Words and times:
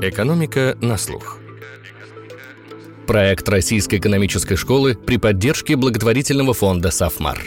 Экономика 0.00 0.78
на 0.80 0.96
слух. 0.96 1.40
Проект 3.08 3.48
Российской 3.48 3.96
экономической 3.98 4.54
школы 4.54 4.94
при 4.94 5.16
поддержке 5.16 5.74
благотворительного 5.74 6.54
фонда 6.54 6.92
«Сафмар». 6.92 7.44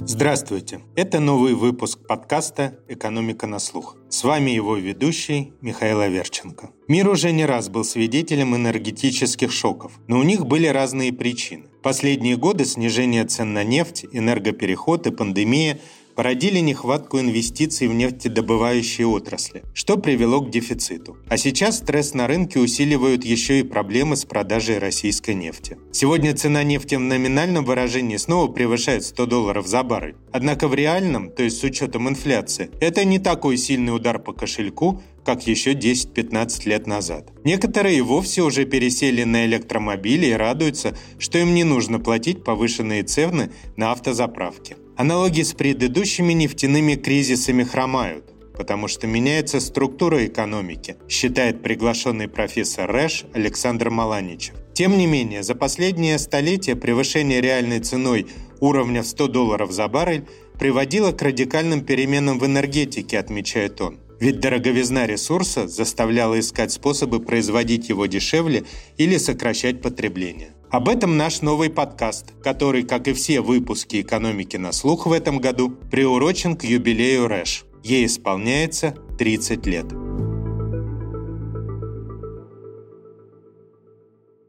Здравствуйте! 0.00 0.80
Это 0.96 1.20
новый 1.20 1.52
выпуск 1.52 1.98
подкаста 2.08 2.78
«Экономика 2.88 3.46
на 3.46 3.58
слух». 3.58 3.96
С 4.08 4.24
вами 4.24 4.50
его 4.50 4.76
ведущий 4.76 5.52
Михаил 5.60 6.00
Аверченко. 6.00 6.70
Мир 6.88 7.10
уже 7.10 7.32
не 7.32 7.44
раз 7.44 7.68
был 7.68 7.84
свидетелем 7.84 8.56
энергетических 8.56 9.52
шоков, 9.52 9.92
но 10.06 10.18
у 10.18 10.22
них 10.22 10.46
были 10.46 10.66
разные 10.68 11.12
причины. 11.12 11.66
Последние 11.82 12.38
годы 12.38 12.64
снижение 12.64 13.26
цен 13.26 13.52
на 13.52 13.64
нефть, 13.64 14.06
энергопереход 14.10 15.06
и 15.06 15.10
пандемия 15.10 15.78
породили 16.18 16.58
нехватку 16.58 17.20
инвестиций 17.20 17.86
в 17.86 17.94
нефтедобывающие 17.94 19.06
отрасли, 19.06 19.62
что 19.72 19.98
привело 19.98 20.40
к 20.40 20.50
дефициту. 20.50 21.16
А 21.28 21.36
сейчас 21.36 21.78
стресс 21.78 22.12
на 22.12 22.26
рынке 22.26 22.58
усиливают 22.58 23.24
еще 23.24 23.60
и 23.60 23.62
проблемы 23.62 24.16
с 24.16 24.24
продажей 24.24 24.78
российской 24.78 25.36
нефти. 25.36 25.78
Сегодня 25.92 26.34
цена 26.34 26.64
нефти 26.64 26.96
в 26.96 27.00
номинальном 27.00 27.64
выражении 27.64 28.16
снова 28.16 28.50
превышает 28.50 29.04
100 29.04 29.26
долларов 29.26 29.68
за 29.68 29.84
баррель. 29.84 30.16
Однако 30.32 30.66
в 30.66 30.74
реальном, 30.74 31.30
то 31.30 31.44
есть 31.44 31.60
с 31.60 31.62
учетом 31.62 32.08
инфляции, 32.08 32.68
это 32.80 33.04
не 33.04 33.20
такой 33.20 33.56
сильный 33.56 33.94
удар 33.94 34.18
по 34.18 34.32
кошельку, 34.32 35.00
как 35.24 35.46
еще 35.46 35.74
10-15 35.74 36.68
лет 36.68 36.88
назад. 36.88 37.30
Некоторые 37.44 37.98
и 37.98 38.00
вовсе 38.00 38.42
уже 38.42 38.64
пересели 38.64 39.22
на 39.22 39.46
электромобили 39.46 40.26
и 40.26 40.32
радуются, 40.32 40.96
что 41.20 41.38
им 41.38 41.54
не 41.54 41.62
нужно 41.62 42.00
платить 42.00 42.42
повышенные 42.42 43.04
цены 43.04 43.52
на 43.76 43.92
автозаправке. 43.92 44.78
Аналогии 44.98 45.44
с 45.44 45.52
предыдущими 45.54 46.32
нефтяными 46.32 46.96
кризисами 46.96 47.62
хромают, 47.62 48.24
потому 48.56 48.88
что 48.88 49.06
меняется 49.06 49.60
структура 49.60 50.26
экономики, 50.26 50.96
считает 51.08 51.62
приглашенный 51.62 52.26
профессор 52.26 52.90
РЭШ 52.90 53.26
Александр 53.32 53.90
Маланичев. 53.90 54.56
Тем 54.74 54.98
не 54.98 55.06
менее, 55.06 55.44
за 55.44 55.54
последнее 55.54 56.18
столетие 56.18 56.74
превышение 56.74 57.40
реальной 57.40 57.78
ценой 57.78 58.26
уровня 58.58 59.04
в 59.04 59.06
100 59.06 59.28
долларов 59.28 59.70
за 59.70 59.86
баррель 59.86 60.26
приводило 60.58 61.12
к 61.12 61.22
радикальным 61.22 61.82
переменам 61.82 62.40
в 62.40 62.46
энергетике, 62.46 63.20
отмечает 63.20 63.80
он. 63.80 64.00
Ведь 64.18 64.40
дороговизна 64.40 65.06
ресурса 65.06 65.68
заставляла 65.68 66.40
искать 66.40 66.72
способы 66.72 67.20
производить 67.20 67.88
его 67.88 68.06
дешевле 68.06 68.64
или 68.96 69.16
сокращать 69.18 69.80
потребление. 69.80 70.56
Об 70.70 70.90
этом 70.90 71.16
наш 71.16 71.40
новый 71.40 71.70
подкаст, 71.70 72.34
который, 72.42 72.82
как 72.82 73.08
и 73.08 73.14
все 73.14 73.40
выпуски 73.40 74.02
«Экономики 74.02 74.58
на 74.58 74.72
слух» 74.72 75.06
в 75.06 75.12
этом 75.12 75.38
году, 75.38 75.70
приурочен 75.70 76.56
к 76.56 76.64
юбилею 76.64 77.26
РЭШ. 77.26 77.64
Ей 77.82 78.04
исполняется 78.04 78.94
30 79.18 79.66
лет. 79.66 79.86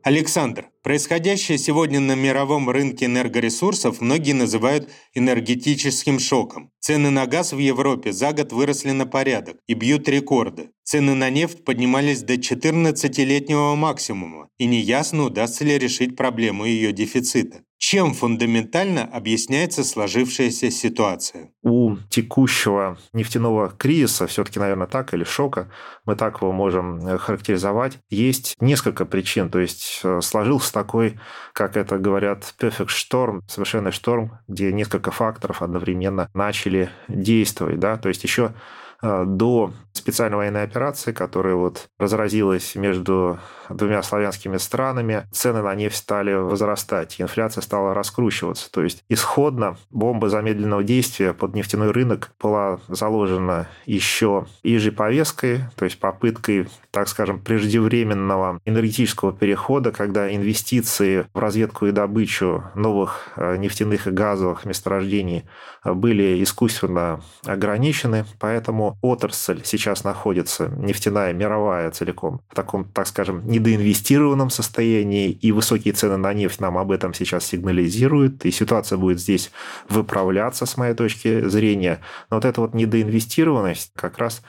Александр, 0.04 0.66
происходящее 0.90 1.60
сегодня 1.60 2.00
на 2.00 2.16
мировом 2.16 2.68
рынке 2.68 3.06
энергоресурсов 3.06 4.02
многие 4.02 4.32
называют 4.32 4.90
энергетическим 5.14 6.18
шоком. 6.18 6.72
Цены 6.80 7.12
на 7.12 7.28
газ 7.28 7.54
в 7.54 7.60
Европе 7.60 8.12
за 8.12 8.34
год 8.34 8.52
выросли 8.52 8.90
на 8.90 9.06
порядок 9.06 9.58
и 9.68 9.76
бьют 9.76 10.10
рекорды. 10.10 10.72
Цены 10.84 11.14
на 11.14 11.30
нефть 11.30 11.64
поднимались 11.64 12.24
до 12.24 12.34
14-летнего 12.34 13.76
максимума, 13.76 14.50
и 14.58 14.66
неясно, 14.66 15.26
удастся 15.26 15.64
ли 15.64 15.78
решить 15.78 16.16
проблему 16.16 16.66
ее 16.66 16.92
дефицита. 16.92 17.62
Чем 17.80 18.14
фундаментально 18.14 19.04
объясняется 19.04 19.86
сложившаяся 19.86 20.70
ситуация? 20.70 21.54
У 21.64 21.96
текущего 22.10 22.98
нефтяного 23.14 23.70
кризиса, 23.70 24.28
все-таки, 24.28 24.60
наверное, 24.60 24.86
так, 24.86 25.14
или 25.14 25.24
шока, 25.24 25.72
мы 26.06 26.18
так 26.18 26.42
его 26.42 26.52
можем 26.52 27.08
э, 27.08 27.18
характеризовать, 27.18 27.98
есть 28.10 28.56
несколько 28.60 29.06
причин. 29.06 29.50
То 29.50 29.60
есть 29.60 30.02
э, 30.04 30.20
сложился 30.22 30.74
такой, 30.80 31.20
как 31.54 31.76
это 31.76 31.98
говорят, 31.98 32.54
perfect 32.58 32.90
storm, 32.90 33.42
совершенный 33.48 33.92
шторм, 33.92 34.40
где 34.48 34.72
несколько 34.72 35.12
факторов 35.12 35.62
одновременно 35.62 36.30
начали 36.34 36.90
действовать. 37.10 37.80
Да? 37.80 37.98
То 37.98 38.08
есть 38.10 38.24
еще 38.24 38.54
до 39.02 39.72
специальной 39.94 40.38
военной 40.38 40.64
операции, 40.64 41.12
которая 41.12 41.56
вот 41.56 41.90
разразилась 42.00 42.76
между 42.76 43.40
двумя 43.70 44.02
славянскими 44.02 44.58
странами, 44.58 45.28
цены 45.32 45.62
на 45.62 45.76
нефть 45.76 45.98
стали 45.98 46.34
возрастать, 46.34 47.20
инфляция 47.20 47.62
стала 47.62 47.94
раскручиваться. 47.94 48.72
То 48.72 48.84
есть 48.84 49.04
исходно 49.10 49.78
бомба 49.90 50.30
замедленного 50.30 50.84
действия 50.84 51.34
под 51.34 51.54
нефтяной 51.54 51.92
рынок 51.92 52.32
была 52.42 52.80
заложена 52.88 53.68
еще 53.86 54.48
и 54.64 54.78
же 54.78 54.92
повесткой, 54.92 55.62
то 55.76 55.86
есть 55.86 56.00
попыткой, 56.00 56.68
так 56.92 57.08
скажем, 57.08 57.40
преждевременного 57.40 58.60
энергетического 58.66 59.34
перехода, 59.34 59.92
когда 59.92 60.34
инвестиции 60.34 61.28
в 61.34 61.40
разведку 61.40 61.86
и 61.86 61.92
добычу 61.92 62.64
новых 62.76 63.30
э, 63.36 63.58
нефтяных 63.58 64.08
и 64.08 64.12
газовых 64.12 64.66
месторождений 64.66 65.46
были 65.84 66.44
искусственно 66.44 67.22
ограничены, 67.46 68.26
поэтому 68.40 68.98
отрасль 69.02 69.62
сейчас 69.64 70.04
находится 70.04 70.68
нефтяная 70.68 71.34
мировая 71.34 71.92
целиком 71.92 72.42
в 72.50 72.56
таком, 72.56 72.86
так 72.86 73.08
скажем, 73.08 73.48
недоинвестированном 73.48 74.50
состоянии, 74.50 75.32
и 75.32 75.52
высокие 75.52 75.94
цены 75.94 76.18
на 76.18 76.34
нефть 76.34 76.60
нам 76.60 76.78
об 76.78 76.92
этом 76.92 77.14
сейчас 77.14 77.46
сигнализируют, 77.46 78.46
и 78.46 78.52
ситуация 78.52 78.98
будет 78.98 79.20
здесь 79.20 79.52
выправляться, 79.88 80.66
с 80.66 80.78
моей 80.78 80.94
точки 80.94 81.48
зрения. 81.48 82.02
Но 82.30 82.38
вот 82.38 82.46
эта 82.46 82.62
вот 82.62 82.74
недоинвестированность 82.74 83.92
как 83.96 84.18
раз 84.18 84.42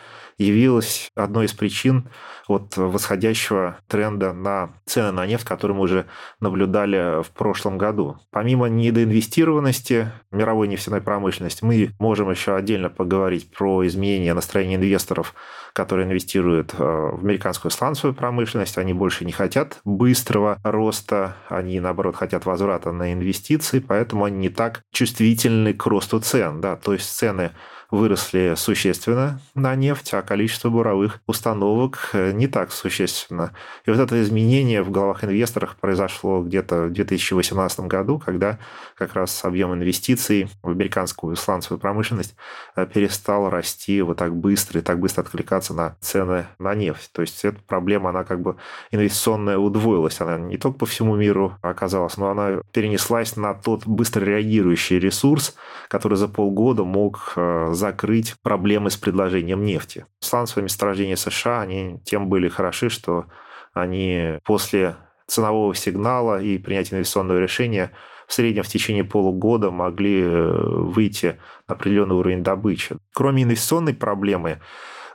явилась 0.44 1.10
одной 1.14 1.46
из 1.46 1.52
причин 1.52 2.08
вот 2.48 2.76
восходящего 2.76 3.78
тренда 3.86 4.32
на 4.32 4.70
цены 4.84 5.12
на 5.12 5.26
нефть, 5.26 5.44
который 5.44 5.76
мы 5.76 5.82
уже 5.82 6.06
наблюдали 6.40 7.22
в 7.22 7.30
прошлом 7.30 7.78
году. 7.78 8.18
Помимо 8.30 8.66
недоинвестированности 8.66 10.10
мировой 10.32 10.66
нефтяной 10.66 11.00
промышленности, 11.00 11.64
мы 11.64 11.90
можем 11.98 12.30
еще 12.30 12.56
отдельно 12.56 12.90
поговорить 12.90 13.50
про 13.52 13.86
изменения 13.86 14.34
настроения 14.34 14.76
инвесторов, 14.76 15.34
которые 15.74 16.08
инвестируют 16.08 16.74
э, 16.76 16.82
в 16.82 17.24
американскую 17.24 17.70
сланцевую 17.70 18.14
промышленность. 18.14 18.78
Они 18.78 18.92
больше 18.92 19.24
не 19.24 19.32
хотят 19.32 19.78
быстрого 19.84 20.58
роста, 20.64 21.36
они, 21.48 21.78
наоборот, 21.78 22.16
хотят 22.16 22.46
возврата 22.46 22.90
на 22.90 23.12
инвестиции, 23.12 23.78
поэтому 23.78 24.24
они 24.24 24.38
не 24.38 24.48
так 24.48 24.82
чувствительны 24.92 25.72
к 25.72 25.86
росту 25.86 26.18
цен. 26.18 26.60
Да? 26.60 26.76
То 26.76 26.94
есть 26.94 27.14
цены 27.14 27.52
выросли 27.90 28.54
существенно 28.56 29.40
на 29.54 29.74
нефть, 29.74 30.14
а 30.14 30.22
количество 30.22 30.70
буровых 30.70 31.20
установок 31.26 32.10
э, 32.12 32.32
не 32.32 32.46
так 32.46 32.72
существенно. 32.72 33.52
И 33.84 33.90
вот 33.90 33.98
это 33.98 34.20
изменение 34.22 34.82
в 34.82 34.90
головах 34.90 35.24
инвесторов 35.24 35.76
произошло 35.80 36.42
где-то 36.42 36.86
в 36.86 36.92
2018 36.92 37.80
году, 37.80 38.18
когда 38.18 38.58
как 38.96 39.14
раз 39.14 39.44
объем 39.44 39.74
инвестиций 39.74 40.48
в 40.62 40.70
американскую 40.70 41.36
сланцевую 41.36 41.80
промышленность 41.80 42.34
э, 42.76 42.86
перестал 42.86 43.50
расти 43.50 44.02
вот 44.02 44.18
так 44.18 44.34
быстро 44.36 44.80
и 44.80 44.82
так 44.82 45.00
быстро 45.00 45.22
откликаться 45.22 45.74
на 45.74 45.96
цены 46.00 46.46
на 46.58 46.74
нефть. 46.74 47.10
То 47.12 47.22
есть 47.22 47.44
эта 47.44 47.60
проблема, 47.66 48.10
она 48.10 48.24
как 48.24 48.40
бы 48.40 48.56
инвестиционная 48.90 49.58
удвоилась. 49.58 50.20
Она 50.20 50.38
не 50.38 50.58
только 50.58 50.78
по 50.78 50.86
всему 50.86 51.16
миру 51.16 51.56
оказалась, 51.62 52.16
но 52.16 52.30
она 52.30 52.60
перенеслась 52.72 53.36
на 53.36 53.54
тот 53.54 53.86
быстро 53.86 54.24
реагирующий 54.24 54.98
ресурс, 54.98 55.56
который 55.88 56.16
за 56.16 56.28
полгода 56.28 56.84
мог 56.84 57.32
э, 57.36 57.70
закрыть 57.80 58.36
проблемы 58.42 58.90
с 58.90 58.96
предложением 58.96 59.64
нефти. 59.64 60.06
Сланцевые 60.20 60.64
месторождения 60.64 61.16
США, 61.16 61.62
они 61.62 62.00
тем 62.04 62.28
были 62.28 62.48
хороши, 62.48 62.90
что 62.90 63.24
они 63.72 64.38
после 64.44 64.96
ценового 65.26 65.74
сигнала 65.74 66.40
и 66.40 66.58
принятия 66.58 66.96
инвестиционного 66.96 67.38
решения 67.38 67.92
в 68.28 68.34
среднем 68.34 68.62
в 68.62 68.68
течение 68.68 69.02
полугода 69.02 69.70
могли 69.72 70.22
э, 70.22 70.52
выйти 70.52 71.38
на 71.66 71.74
определенный 71.74 72.14
уровень 72.14 72.44
добычи. 72.44 72.96
Кроме 73.12 73.42
инвестиционной 73.42 73.94
проблемы, 73.94 74.60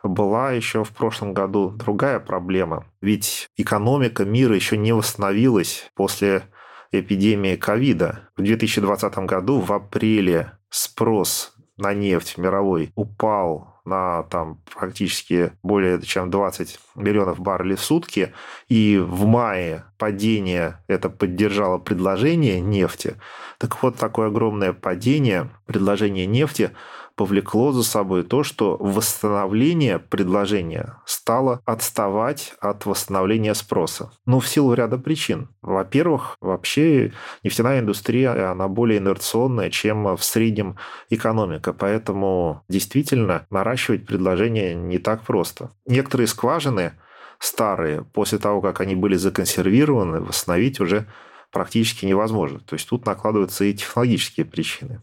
была 0.03 0.51
еще 0.51 0.83
в 0.83 0.91
прошлом 0.91 1.33
году 1.33 1.69
другая 1.69 2.19
проблема. 2.19 2.85
Ведь 3.01 3.47
экономика 3.55 4.25
мира 4.25 4.53
еще 4.53 4.77
не 4.77 4.93
восстановилась 4.93 5.89
после 5.95 6.43
эпидемии 6.91 7.55
ковида. 7.55 8.29
В 8.35 8.41
2020 8.41 9.17
году 9.19 9.59
в 9.59 9.71
апреле 9.71 10.51
спрос 10.69 11.54
на 11.77 11.93
нефть 11.93 12.37
мировой 12.37 12.91
упал 12.95 13.75
на 13.85 14.23
там 14.23 14.59
практически 14.73 15.51
более 15.61 16.01
чем 16.01 16.31
20 16.31 16.79
миллионов 16.95 17.39
баррелей 17.39 17.75
в 17.75 17.81
сутки, 17.81 18.33
и 18.67 18.97
в 18.97 19.25
мае 19.25 19.85
падение 19.97 20.81
это 20.87 21.09
поддержало 21.09 21.77
предложение 21.77 22.59
нефти, 22.59 23.15
так 23.59 23.81
вот 23.83 23.97
такое 23.97 24.27
огромное 24.27 24.73
падение 24.73 25.49
предложения 25.65 26.25
нефти 26.25 26.71
повлекло 27.15 27.71
за 27.71 27.83
собой 27.83 28.23
то, 28.23 28.43
что 28.43 28.77
восстановление 28.79 29.99
предложения 29.99 30.97
стало 31.05 31.61
отставать 31.65 32.53
от 32.59 32.85
восстановления 32.85 33.53
спроса. 33.53 34.11
Ну, 34.25 34.39
в 34.39 34.47
силу 34.47 34.73
ряда 34.73 34.97
причин. 34.97 35.49
Во-первых, 35.61 36.37
вообще 36.41 37.13
нефтяная 37.43 37.79
индустрия, 37.79 38.51
она 38.51 38.67
более 38.67 38.99
инерционная, 38.99 39.69
чем 39.69 40.15
в 40.15 40.23
среднем 40.23 40.77
экономика, 41.09 41.73
поэтому 41.73 42.63
действительно 42.69 43.45
наращивать 43.49 44.05
предложение 44.05 44.75
не 44.75 44.97
так 44.97 45.21
просто. 45.23 45.71
Некоторые 45.85 46.27
скважины 46.27 46.93
старые, 47.39 48.03
после 48.03 48.37
того, 48.37 48.61
как 48.61 48.81
они 48.81 48.95
были 48.95 49.15
законсервированы, 49.15 50.19
восстановить 50.19 50.79
уже 50.79 51.05
практически 51.51 52.05
невозможно. 52.05 52.59
То 52.59 52.75
есть 52.75 52.89
тут 52.89 53.05
накладываются 53.05 53.63
и 53.63 53.73
технологические 53.73 54.45
причины. 54.45 55.01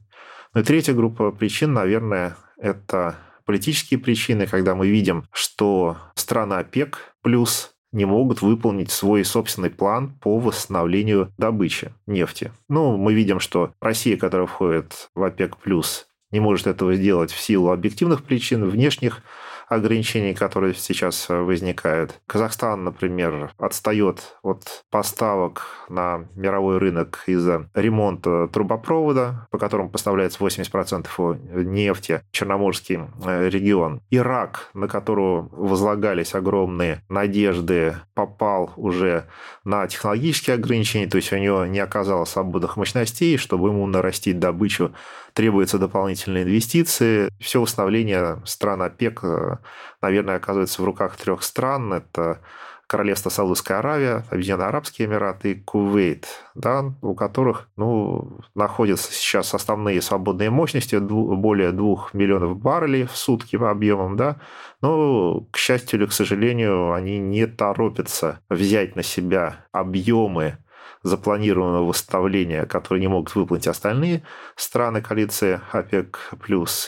Ну 0.55 0.61
и 0.61 0.65
третья 0.65 0.93
группа 0.93 1.31
причин, 1.31 1.73
наверное, 1.73 2.37
это 2.59 3.17
политические 3.47 3.99
причины, 3.99 4.47
когда 4.47 4.75
мы 4.75 4.87
видим, 4.87 5.25
что 5.33 5.97
страны 6.15 6.55
ОПЕК 6.55 7.15
плюс 7.23 7.75
не 7.91 8.05
могут 8.05 8.43
выполнить 8.43 8.91
свой 8.91 9.25
собственный 9.25 9.71
план 9.71 10.11
по 10.21 10.39
восстановлению 10.39 11.33
добычи 11.39 11.93
нефти. 12.07 12.53
Ну, 12.69 12.99
мы 12.99 13.15
видим, 13.15 13.41
что 13.41 13.73
Россия, 13.81 14.17
которая 14.19 14.47
входит 14.47 15.11
в 15.15 15.23
ОПЕК+, 15.23 15.57
не 16.31 16.41
может 16.41 16.67
этого 16.67 16.95
сделать 16.95 17.33
в 17.33 17.41
силу 17.41 17.71
объективных 17.71 18.23
причин, 18.23 18.69
внешних 18.69 19.23
ограничений, 19.75 20.35
которые 20.35 20.75
сейчас 20.75 21.29
э, 21.29 21.37
возникают. 21.37 22.21
Казахстан, 22.27 22.85
например, 22.85 23.53
отстает 23.59 24.37
от 24.43 24.85
поставок 24.91 25.67
на 25.89 26.27
мировой 26.35 26.79
рынок 26.79 27.23
из-за 27.27 27.69
ремонта 27.75 28.49
трубопровода, 28.49 29.47
по 29.51 29.59
которому 29.59 29.91
поставляется 29.91 30.39
80% 30.39 31.65
нефти, 31.65 32.23
Черноморский 32.31 33.01
э, 33.25 33.49
регион. 33.49 34.01
Ирак, 34.11 34.71
на 34.75 34.89
которого 34.89 35.49
возлагались 35.53 36.35
огромные 36.35 37.03
надежды, 37.09 37.97
попал 38.15 38.73
уже 38.77 39.27
на 39.65 39.87
технологические 39.87 40.55
ограничения, 40.55 41.07
то 41.07 41.17
есть 41.17 41.33
у 41.33 41.37
него 41.37 41.67
не 41.67 41.79
оказалось 41.79 42.31
свободных 42.31 42.77
мощностей, 42.77 43.37
чтобы 43.37 43.69
ему 43.69 43.87
нарастить 43.87 44.39
добычу 44.39 44.93
требуются 45.35 45.79
дополнительные 45.79 46.45
инвестиции. 46.45 47.29
Все 47.41 47.61
восстановление 47.61 48.43
стран 48.45 48.83
ОПЕК, 48.83 49.21
э, 49.25 49.57
наверное, 50.01 50.37
оказывается 50.37 50.83
в 50.83 50.85
руках 50.85 51.17
трех 51.17 51.43
стран. 51.43 51.93
Это 51.93 52.41
Королевство 52.93 53.31
Саудовская 53.31 53.79
Аравия, 53.79 54.27
Объединенные 54.31 54.67
Арабские 54.67 55.09
Эмираты 55.09 55.53
и 55.53 55.55
Кувейт, 55.55 56.27
да, 56.55 56.93
у 57.01 57.15
которых 57.15 57.71
ну, 57.77 58.41
находятся 58.55 59.11
сейчас 59.13 59.55
основные 59.55 60.03
свободные 60.03 60.51
мощности, 60.51 60.97
более 60.99 61.73
2 61.73 62.09
миллионов 62.13 62.59
баррелей 62.59 63.07
в 63.07 63.17
сутки 63.17 63.57
объемом, 63.57 64.19
да, 64.19 64.37
но, 64.83 65.47
к 65.51 65.57
счастью 65.57 66.01
или 66.01 66.07
к 66.07 66.13
сожалению, 66.13 66.93
они 66.93 67.17
не 67.19 67.47
торопятся 67.47 68.41
взять 68.51 68.95
на 68.95 69.03
себя 69.03 69.65
объемы 69.73 70.59
запланированного 71.03 71.87
восстановления, 71.87 72.65
которые 72.67 73.01
не 73.01 73.09
могут 73.09 73.35
выполнить 73.35 73.67
остальные 73.67 74.23
страны 74.57 75.03
коалиции 75.03 75.61
ОПЕК+, 75.73 76.19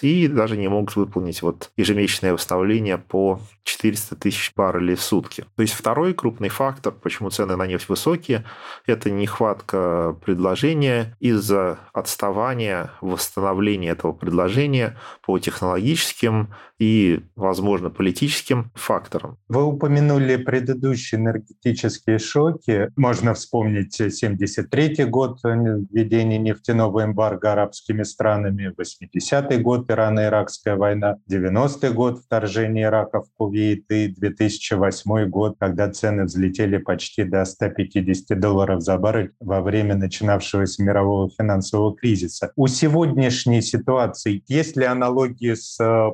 и 0.02 0.28
даже 0.28 0.56
не 0.56 0.68
могут 0.68 0.96
выполнить 0.96 1.42
вот 1.42 1.70
ежемесячное 1.76 2.32
восстановление 2.32 2.98
по 2.98 3.40
400 3.64 4.16
тысяч 4.16 4.52
баррелей 4.54 4.94
в 4.94 5.02
сутки. 5.02 5.44
То 5.56 5.62
есть 5.62 5.74
второй 5.74 6.14
крупный 6.14 6.48
фактор, 6.48 6.92
почему 6.92 7.30
цены 7.30 7.56
на 7.56 7.66
нефть 7.66 7.88
высокие, 7.88 8.44
это 8.86 9.10
нехватка 9.10 10.16
предложения 10.24 11.16
из-за 11.20 11.78
отставания 11.92 12.92
восстановления 13.00 13.90
этого 13.90 14.12
предложения 14.12 14.98
по 15.22 15.38
технологическим 15.38 16.54
и, 16.78 17.20
возможно, 17.36 17.90
политическим 17.90 18.70
факторам. 18.74 19.38
Вы 19.48 19.64
упомянули 19.64 20.36
предыдущие 20.36 21.20
энергетические 21.20 22.18
шоки. 22.18 22.90
Можно 22.96 23.34
вспомнить 23.34 23.94
73 23.94 25.04
год 25.04 25.38
введения 25.44 26.38
нефтяного 26.38 27.04
эмбарго 27.04 27.52
арабскими 27.52 28.02
странами, 28.02 28.74
80-й 28.76 29.58
год 29.58 29.90
Ирано-Иракская 29.90 30.76
война, 30.76 31.16
90-й 31.30 31.92
год 31.92 32.18
вторжение 32.18 32.84
Ирака 32.84 33.22
в 33.22 33.26
Кувейт 33.36 33.90
и 33.90 34.08
2008 34.08 35.28
год, 35.28 35.56
когда 35.58 35.90
цены 35.90 36.24
взлетели 36.24 36.78
почти 36.78 37.24
до 37.24 37.44
150 37.44 38.38
долларов 38.38 38.82
за 38.82 38.98
баррель 38.98 39.32
во 39.40 39.60
время 39.60 39.94
начинавшегося 39.96 40.82
мирового 40.82 41.30
финансового 41.30 41.94
кризиса. 41.94 42.52
У 42.56 42.66
сегодняшней 42.66 43.62
ситуации 43.62 44.42
есть 44.48 44.76
ли 44.76 44.84
аналогии 44.84 45.54
с 45.54 45.78
э, 45.80 46.10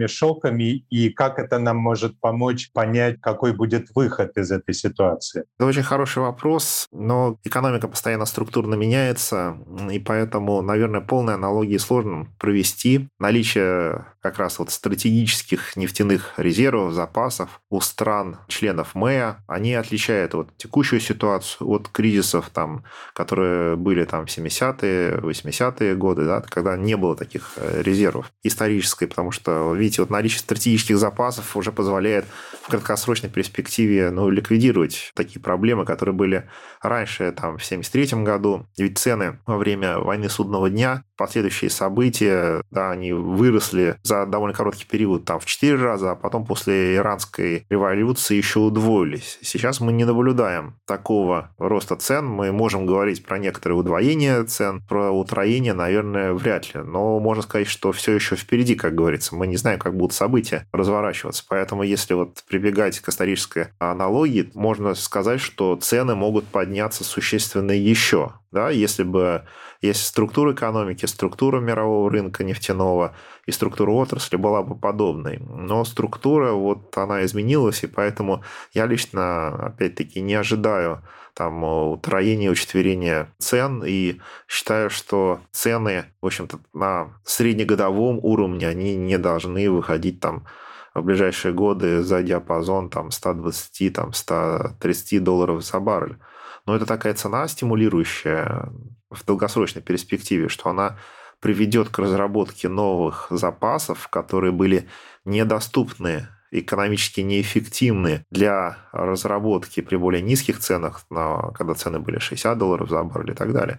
прошлыми 0.00 0.06
шоками 0.06 0.84
и 0.90 1.10
как 1.10 1.38
это 1.38 1.58
нам 1.58 1.76
может 1.76 2.18
помочь 2.20 2.70
понять, 2.72 3.20
какой 3.20 3.52
будет 3.52 3.88
выход 3.94 4.36
из 4.36 4.50
этой 4.50 4.74
ситуации? 4.74 5.44
Это 5.58 5.66
очень 5.66 5.82
хороший 5.82 6.22
вопрос, 6.22 6.86
но 6.92 7.38
экономика 7.44 7.88
постоянно 7.88 8.26
структурно 8.26 8.74
меняется, 8.74 9.56
и 9.90 9.98
поэтому, 9.98 10.62
наверное, 10.62 11.00
полной 11.00 11.34
аналогии 11.34 11.78
сложно 11.78 12.26
провести. 12.38 13.08
Наличие 13.18 14.04
как 14.22 14.38
раз 14.38 14.58
вот 14.58 14.70
стратегических 14.70 15.76
нефтяных 15.76 16.34
резервов, 16.36 16.92
запасов 16.92 17.60
у 17.70 17.80
стран, 17.80 18.36
членов 18.48 18.94
МЭА, 18.94 19.42
они 19.46 19.74
отличают 19.74 20.34
вот 20.34 20.48
текущую 20.56 21.00
ситуацию 21.00 21.68
от 21.68 21.88
кризисов, 21.88 22.50
там, 22.50 22.84
которые 23.14 23.76
были 23.76 24.04
там 24.04 24.26
в 24.26 24.28
70-е, 24.28 25.20
80-е 25.20 25.94
годы, 25.94 26.26
да, 26.26 26.42
когда 26.42 26.76
не 26.76 26.96
было 26.96 27.16
таких 27.16 27.52
э, 27.56 27.82
резервов 27.82 28.30
исторической, 28.42 29.06
потому 29.06 29.30
что, 29.30 29.74
видите, 29.74 29.89
вот 29.98 30.10
наличие 30.10 30.40
стратегических 30.40 30.98
запасов 30.98 31.56
уже 31.56 31.72
позволяет 31.72 32.26
в 32.62 32.70
краткосрочной 32.70 33.30
перспективе 33.30 34.10
ну, 34.10 34.28
ликвидировать 34.28 35.12
такие 35.14 35.40
проблемы, 35.40 35.84
которые 35.84 36.14
были 36.14 36.48
раньше, 36.82 37.32
там, 37.32 37.58
в 37.58 37.64
73 37.64 38.22
году. 38.22 38.66
Ведь 38.76 38.98
цены 38.98 39.38
во 39.46 39.58
время 39.58 39.98
войны 39.98 40.28
судного 40.28 40.70
дня, 40.70 41.04
последующие 41.16 41.70
события, 41.70 42.62
да, 42.70 42.90
они 42.90 43.12
выросли 43.12 43.96
за 44.02 44.26
довольно 44.26 44.54
короткий 44.54 44.86
период 44.86 45.24
там 45.24 45.40
в 45.40 45.46
4 45.46 45.76
раза, 45.76 46.12
а 46.12 46.14
потом 46.16 46.46
после 46.46 46.96
иранской 46.96 47.66
революции 47.68 48.36
еще 48.36 48.60
удвоились. 48.60 49.38
Сейчас 49.42 49.80
мы 49.80 49.92
не 49.92 50.04
наблюдаем 50.04 50.76
такого 50.86 51.50
роста 51.58 51.96
цен. 51.96 52.26
Мы 52.26 52.52
можем 52.52 52.86
говорить 52.86 53.24
про 53.24 53.38
некоторое 53.38 53.74
удвоение 53.74 54.44
цен, 54.44 54.82
про 54.88 55.10
утроение, 55.10 55.72
наверное, 55.72 56.32
вряд 56.32 56.74
ли. 56.74 56.80
Но 56.82 57.18
можно 57.20 57.42
сказать, 57.42 57.68
что 57.68 57.92
все 57.92 58.14
еще 58.14 58.36
впереди, 58.36 58.74
как 58.74 58.94
говорится. 58.94 59.34
Мы 59.34 59.46
не 59.46 59.56
знаем, 59.56 59.78
как 59.80 59.96
будут 59.96 60.14
события 60.14 60.66
разворачиваться. 60.72 61.44
Поэтому 61.48 61.82
если 61.82 62.14
вот 62.14 62.44
прибегать 62.48 63.00
к 63.00 63.08
исторической 63.08 63.68
аналогии, 63.78 64.50
можно 64.54 64.94
сказать, 64.94 65.40
что 65.40 65.76
цены 65.76 66.14
могут 66.14 66.44
подняться 66.46 67.02
существенно 67.02 67.72
еще. 67.72 68.34
Да, 68.52 68.70
если 68.70 69.02
бы 69.02 69.44
если 69.80 70.02
структура 70.02 70.52
экономики, 70.52 71.06
структура 71.06 71.60
мирового 71.60 72.10
рынка 72.10 72.44
нефтяного 72.44 73.14
и 73.46 73.52
структура 73.52 73.92
отрасли 73.92 74.36
была 74.36 74.62
бы 74.62 74.76
подобной. 74.76 75.38
Но 75.38 75.84
структура, 75.84 76.52
вот 76.52 76.96
она 76.98 77.24
изменилась, 77.24 77.82
и 77.82 77.86
поэтому 77.86 78.44
я 78.74 78.86
лично, 78.86 79.48
опять-таки, 79.48 80.20
не 80.20 80.34
ожидаю 80.34 81.02
там 81.34 81.62
утроения, 81.64 82.50
учетверения 82.50 83.32
цен, 83.38 83.82
и 83.84 84.20
считаю, 84.48 84.90
что 84.90 85.40
цены, 85.52 86.06
в 86.20 86.26
общем-то, 86.26 86.58
на 86.72 87.08
среднегодовом 87.24 88.18
уровне, 88.22 88.68
они 88.68 88.96
не 88.96 89.18
должны 89.18 89.70
выходить 89.70 90.20
там 90.20 90.46
в 90.94 91.02
ближайшие 91.02 91.54
годы 91.54 92.02
за 92.02 92.22
диапазон 92.22 92.90
там 92.90 93.10
120, 93.10 93.92
там 93.92 94.12
130 94.12 95.22
долларов 95.22 95.64
за 95.64 95.80
баррель. 95.80 96.18
Но 96.66 96.76
это 96.76 96.86
такая 96.86 97.14
цена 97.14 97.46
стимулирующая 97.48 98.70
в 99.10 99.24
долгосрочной 99.24 99.82
перспективе, 99.82 100.48
что 100.48 100.70
она 100.70 100.98
приведет 101.40 101.88
к 101.88 101.98
разработке 101.98 102.68
новых 102.68 103.28
запасов, 103.30 104.08
которые 104.08 104.52
были 104.52 104.88
недоступны 105.24 106.28
экономически 106.50 107.20
неэффективны 107.20 108.24
для 108.30 108.78
разработки 108.92 109.80
при 109.80 109.96
более 109.96 110.22
низких 110.22 110.58
ценах, 110.58 111.06
когда 111.08 111.74
цены 111.74 112.00
были 112.00 112.18
60 112.18 112.58
долларов 112.58 112.90
за 112.90 113.02
баррель 113.04 113.32
и 113.32 113.34
так 113.34 113.52
далее. 113.52 113.78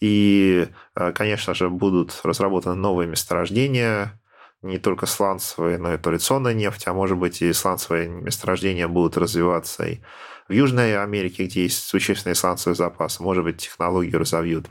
И, 0.00 0.68
э, 0.94 1.12
конечно 1.12 1.54
же, 1.54 1.68
будут 1.68 2.20
разработаны 2.22 2.76
новые 2.76 3.08
месторождения, 3.08 4.20
не 4.62 4.78
только 4.78 5.06
сланцевые, 5.06 5.78
но 5.78 5.94
и 5.94 5.98
традиционная 5.98 6.54
нефть, 6.54 6.86
а 6.86 6.92
может 6.92 7.18
быть 7.18 7.42
и 7.42 7.52
сланцевые 7.52 8.08
месторождения 8.08 8.86
будут 8.86 9.16
развиваться 9.16 9.84
и 9.84 9.98
в 10.48 10.52
Южной 10.52 11.00
Америке, 11.00 11.46
где 11.46 11.62
есть 11.62 11.84
существенные 11.84 12.34
сланцевые 12.34 12.76
запасы, 12.76 13.22
может 13.22 13.44
быть, 13.44 13.58
технологию 13.58 14.20
разовьют 14.20 14.66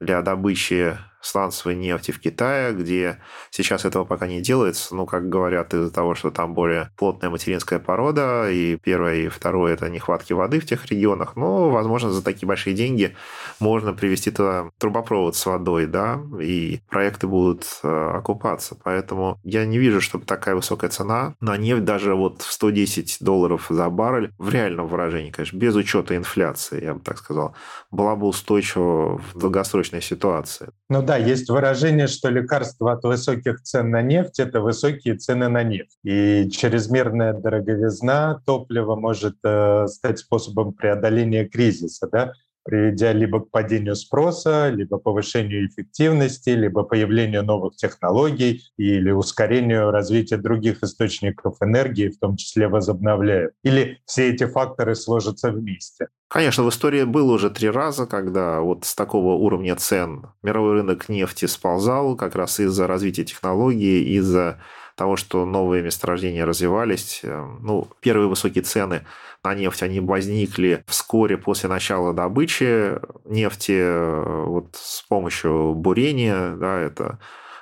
для 0.00 0.20
добычи 0.22 0.98
сланцевой 1.20 1.74
нефти 1.74 2.10
в 2.10 2.20
Китае, 2.20 2.72
где 2.72 3.18
сейчас 3.50 3.84
этого 3.84 4.04
пока 4.04 4.26
не 4.26 4.40
делается, 4.40 4.94
ну, 4.94 5.06
как 5.06 5.28
говорят, 5.28 5.74
из-за 5.74 5.90
того, 5.90 6.14
что 6.14 6.30
там 6.30 6.54
более 6.54 6.90
плотная 6.96 7.30
материнская 7.30 7.78
порода, 7.78 8.50
и 8.50 8.76
первое, 8.76 9.16
и 9.16 9.28
второе– 9.28 9.72
это 9.74 9.88
нехватки 9.88 10.32
воды 10.32 10.60
в 10.60 10.66
тех 10.66 10.86
регионах, 10.86 11.36
но, 11.36 11.70
возможно, 11.70 12.10
за 12.10 12.22
такие 12.22 12.46
большие 12.46 12.74
деньги 12.74 13.16
можно 13.60 13.92
привести 13.92 14.30
туда 14.30 14.70
трубопровод 14.78 15.36
с 15.36 15.46
водой, 15.46 15.86
да, 15.86 16.20
и 16.40 16.80
проекты 16.88 17.26
будут 17.26 17.64
э, 17.82 18.10
окупаться. 18.14 18.76
Поэтому 18.82 19.40
я 19.42 19.64
не 19.66 19.78
вижу, 19.78 20.00
чтобы 20.00 20.24
такая 20.24 20.54
высокая 20.54 20.90
цена 20.90 21.34
на 21.40 21.56
нефть 21.56 21.84
даже 21.84 22.14
вот 22.14 22.42
в 22.42 22.52
110 22.52 23.18
долларов 23.20 23.66
за 23.68 23.88
баррель 23.90 24.32
в 24.38 24.50
реальном 24.50 24.86
выражении, 24.86 25.30
конечно, 25.30 25.56
без 25.56 25.74
учета 25.74 26.16
инфляции, 26.16 26.84
я 26.84 26.94
бы 26.94 27.00
так 27.00 27.18
сказал, 27.18 27.54
была 27.90 28.16
бы 28.16 28.26
устойчива 28.26 29.18
в 29.18 29.38
долгосрочной 29.38 30.02
ситуации. 30.02 30.70
Ну 30.88 31.02
да, 31.02 31.15
Да, 31.16 31.22
есть 31.22 31.48
выражение, 31.48 32.08
что 32.08 32.28
лекарство 32.28 32.92
от 32.92 33.02
высоких 33.02 33.62
цен 33.62 33.90
на 33.90 34.02
нефть— 34.02 34.38
это 34.38 34.60
высокие 34.60 35.16
цены 35.16 35.48
на 35.48 35.62
нефть. 35.62 35.96
И 36.04 36.50
чрезмерная 36.50 37.32
дороговизна 37.32 38.42
топлива 38.44 38.96
может 38.96 39.36
э, 39.42 39.86
стать 39.88 40.18
способом 40.18 40.74
преодоления 40.74 41.46
кризиса. 41.46 42.06
Да? 42.12 42.32
Приведя 42.66 43.12
либо 43.12 43.40
к 43.40 43.50
падению 43.50 43.94
спроса, 43.94 44.68
либо 44.68 44.98
повышению 44.98 45.66
эффективности, 45.66 46.50
либо 46.50 46.82
появлению 46.82 47.44
новых 47.44 47.76
технологий 47.76 48.64
или 48.76 49.10
ускорению 49.12 49.90
развития 49.92 50.36
других 50.36 50.82
источников 50.82 51.56
энергии, 51.62 52.08
в 52.08 52.18
том 52.18 52.36
числе 52.36 52.68
возобновляемых. 52.68 53.52
Или 53.62 54.00
все 54.04 54.30
эти 54.30 54.44
факторы 54.46 54.94
сложатся 54.94 55.50
вместе. 55.50 56.08
Конечно, 56.28 56.64
в 56.64 56.68
истории 56.70 57.04
было 57.04 57.32
уже 57.34 57.50
три 57.50 57.70
раза, 57.70 58.04
когда 58.06 58.60
вот 58.60 58.84
с 58.84 58.96
такого 58.96 59.34
уровня 59.34 59.76
цен 59.76 60.26
мировой 60.42 60.72
рынок 60.72 61.08
нефти 61.08 61.46
сползал 61.46 62.16
как 62.16 62.34
раз 62.34 62.58
из-за 62.58 62.88
развития 62.88 63.24
технологий, 63.24 64.02
из-за 64.16 64.58
того, 64.96 65.16
что 65.16 65.44
новые 65.44 65.82
месторождения 65.82 66.44
развивались. 66.44 67.20
Ну, 67.22 67.88
первые 68.00 68.28
высокие 68.28 68.64
цены 68.64 69.02
на 69.46 69.54
нефть, 69.54 69.82
они 69.82 70.00
возникли 70.00 70.84
вскоре 70.86 71.38
после 71.38 71.68
начала 71.68 72.12
добычи 72.12 72.98
нефти 73.24 73.76
э, 73.78 74.44
вот 74.46 74.74
с 74.74 75.02
помощью 75.02 75.74
бурения, 75.74 76.56
да, 76.56 76.80
это 76.80 77.18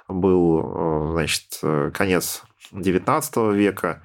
был, 0.08 0.60
э, 0.60 1.12
значит, 1.12 1.58
э, 1.62 1.90
конец 1.92 2.42
XIX 2.72 3.54
века, 3.54 4.02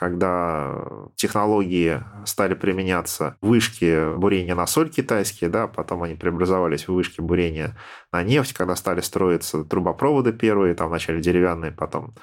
когда 0.00 0.82
технологии 1.14 2.02
стали 2.24 2.54
применяться 2.54 3.36
вышки 3.42 4.16
бурения 4.16 4.54
на 4.54 4.66
соль 4.66 4.88
китайские, 4.88 5.50
да, 5.50 5.66
потом 5.66 6.02
они 6.02 6.14
преобразовались 6.14 6.88
в 6.88 6.94
вышки 6.94 7.20
бурения 7.20 7.76
на 8.10 8.22
нефть, 8.22 8.54
когда 8.54 8.76
стали 8.76 9.02
строиться 9.02 9.62
трубопроводы 9.62 10.32
первые, 10.32 10.74
там 10.74 10.88
вначале 10.88 11.20
деревянные, 11.20 11.70
потом 11.70 12.14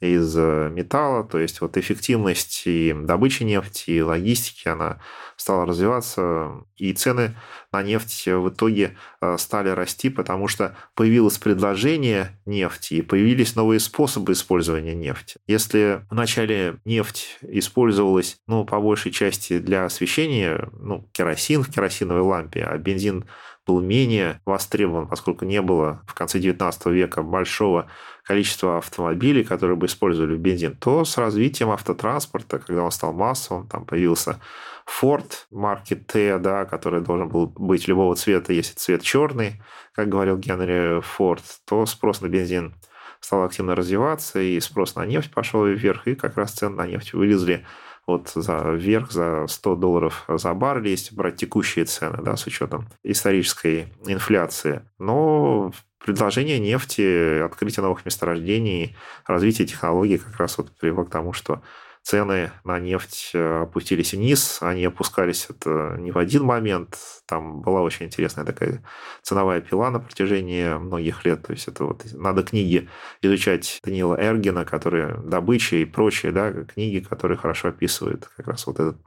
из 0.00 0.34
металла, 0.34 1.24
то 1.24 1.38
есть 1.38 1.60
вот 1.60 1.76
эффективность 1.76 2.62
и 2.64 2.96
добычи 2.98 3.42
нефти, 3.42 3.90
и 3.90 4.00
логистики, 4.00 4.68
она 4.68 4.98
стала 5.36 5.66
развиваться, 5.66 6.64
и 6.76 6.94
цены 6.94 7.36
на 7.76 7.82
нефть 7.82 8.26
в 8.26 8.48
итоге 8.48 8.96
э, 9.20 9.36
стали 9.38 9.68
расти, 9.68 10.08
потому 10.08 10.48
что 10.48 10.74
появилось 10.94 11.38
предложение 11.38 12.38
нефти, 12.46 12.94
и 12.94 13.02
появились 13.02 13.54
новые 13.54 13.80
способы 13.80 14.32
использования 14.32 14.94
нефти. 14.94 15.38
Если 15.46 16.00
вначале 16.10 16.76
нефть 16.84 17.38
использовалась, 17.42 18.38
ну, 18.46 18.64
по 18.64 18.80
большей 18.80 19.12
части 19.12 19.58
для 19.58 19.84
освещения, 19.84 20.68
ну, 20.72 21.06
керосин 21.12 21.62
в 21.62 21.70
керосиновой 21.70 22.22
лампе, 22.22 22.64
а 22.64 22.78
бензин 22.78 23.26
был 23.66 23.80
менее 23.80 24.40
востребован, 24.46 25.08
поскольку 25.08 25.44
не 25.44 25.60
было 25.60 26.00
в 26.06 26.14
конце 26.14 26.38
XIX 26.38 26.92
века 26.92 27.22
большого 27.22 27.88
количества 28.22 28.78
автомобилей, 28.78 29.44
которые 29.44 29.76
бы 29.76 29.86
использовали 29.86 30.36
бензин, 30.36 30.76
то 30.76 31.04
с 31.04 31.18
развитием 31.18 31.70
автотранспорта, 31.70 32.58
когда 32.58 32.84
он 32.84 32.92
стал 32.92 33.12
массовым, 33.12 33.66
там 33.66 33.84
появился 33.84 34.40
Ford 34.88 35.30
марки 35.50 35.94
Т, 35.94 36.38
да, 36.38 36.64
который 36.64 37.00
должен 37.00 37.28
был 37.28 37.46
быть 37.46 37.88
любого 37.88 38.14
цвета, 38.16 38.52
если 38.52 38.74
цвет 38.74 39.02
черный, 39.02 39.60
как 39.92 40.08
говорил 40.08 40.38
Генри 40.38 41.00
Форд, 41.00 41.42
то 41.66 41.86
спрос 41.86 42.20
на 42.20 42.28
бензин 42.28 42.74
стал 43.20 43.44
активно 43.44 43.74
развиваться, 43.74 44.40
и 44.40 44.60
спрос 44.60 44.94
на 44.94 45.04
нефть 45.04 45.32
пошел 45.32 45.66
вверх, 45.66 46.06
и 46.06 46.14
как 46.14 46.36
раз 46.36 46.52
цены 46.52 46.76
на 46.76 46.86
нефть 46.86 47.12
вылезли 47.12 47.66
вот 48.06 48.30
за 48.34 48.70
вверх, 48.70 49.10
за 49.10 49.46
100 49.48 49.76
долларов 49.76 50.24
за 50.28 50.54
баррель, 50.54 50.88
если 50.88 51.14
брать 51.14 51.36
текущие 51.36 51.84
цены, 51.84 52.22
да, 52.22 52.36
с 52.36 52.46
учетом 52.46 52.88
исторической 53.02 53.92
инфляции. 54.06 54.82
Но 54.98 55.72
предложение 55.98 56.60
нефти, 56.60 57.40
открытие 57.40 57.82
новых 57.82 58.04
месторождений, 58.04 58.96
развитие 59.26 59.66
технологий 59.66 60.18
как 60.18 60.36
раз 60.36 60.56
вот 60.58 60.70
привело 60.78 61.04
к 61.04 61.10
тому, 61.10 61.32
что 61.32 61.62
цены 62.06 62.52
на 62.62 62.78
нефть 62.78 63.32
э, 63.34 63.62
опустились 63.62 64.12
вниз, 64.12 64.58
они 64.60 64.84
опускались 64.84 65.48
это 65.50 65.96
не 65.98 66.12
в 66.12 66.18
один 66.18 66.44
момент, 66.44 66.96
там 67.26 67.62
была 67.62 67.82
очень 67.82 68.06
интересная 68.06 68.44
такая 68.44 68.84
ценовая 69.22 69.60
пила 69.60 69.90
на 69.90 69.98
протяжении 69.98 70.78
многих 70.78 71.24
лет, 71.24 71.42
то 71.42 71.52
есть 71.52 71.66
это 71.66 71.82
вот 71.82 72.04
надо 72.12 72.44
книги 72.44 72.88
изучать 73.22 73.80
Данила 73.82 74.14
Эргена, 74.14 74.64
которые 74.64 75.16
добыча 75.24 75.74
и 75.74 75.84
прочие, 75.84 76.30
да, 76.30 76.52
книги, 76.52 77.00
которые 77.00 77.38
хорошо 77.38 77.70
описывают 77.70 78.30
как 78.36 78.46
раз 78.46 78.68
вот 78.68 78.78
этот 78.78 78.98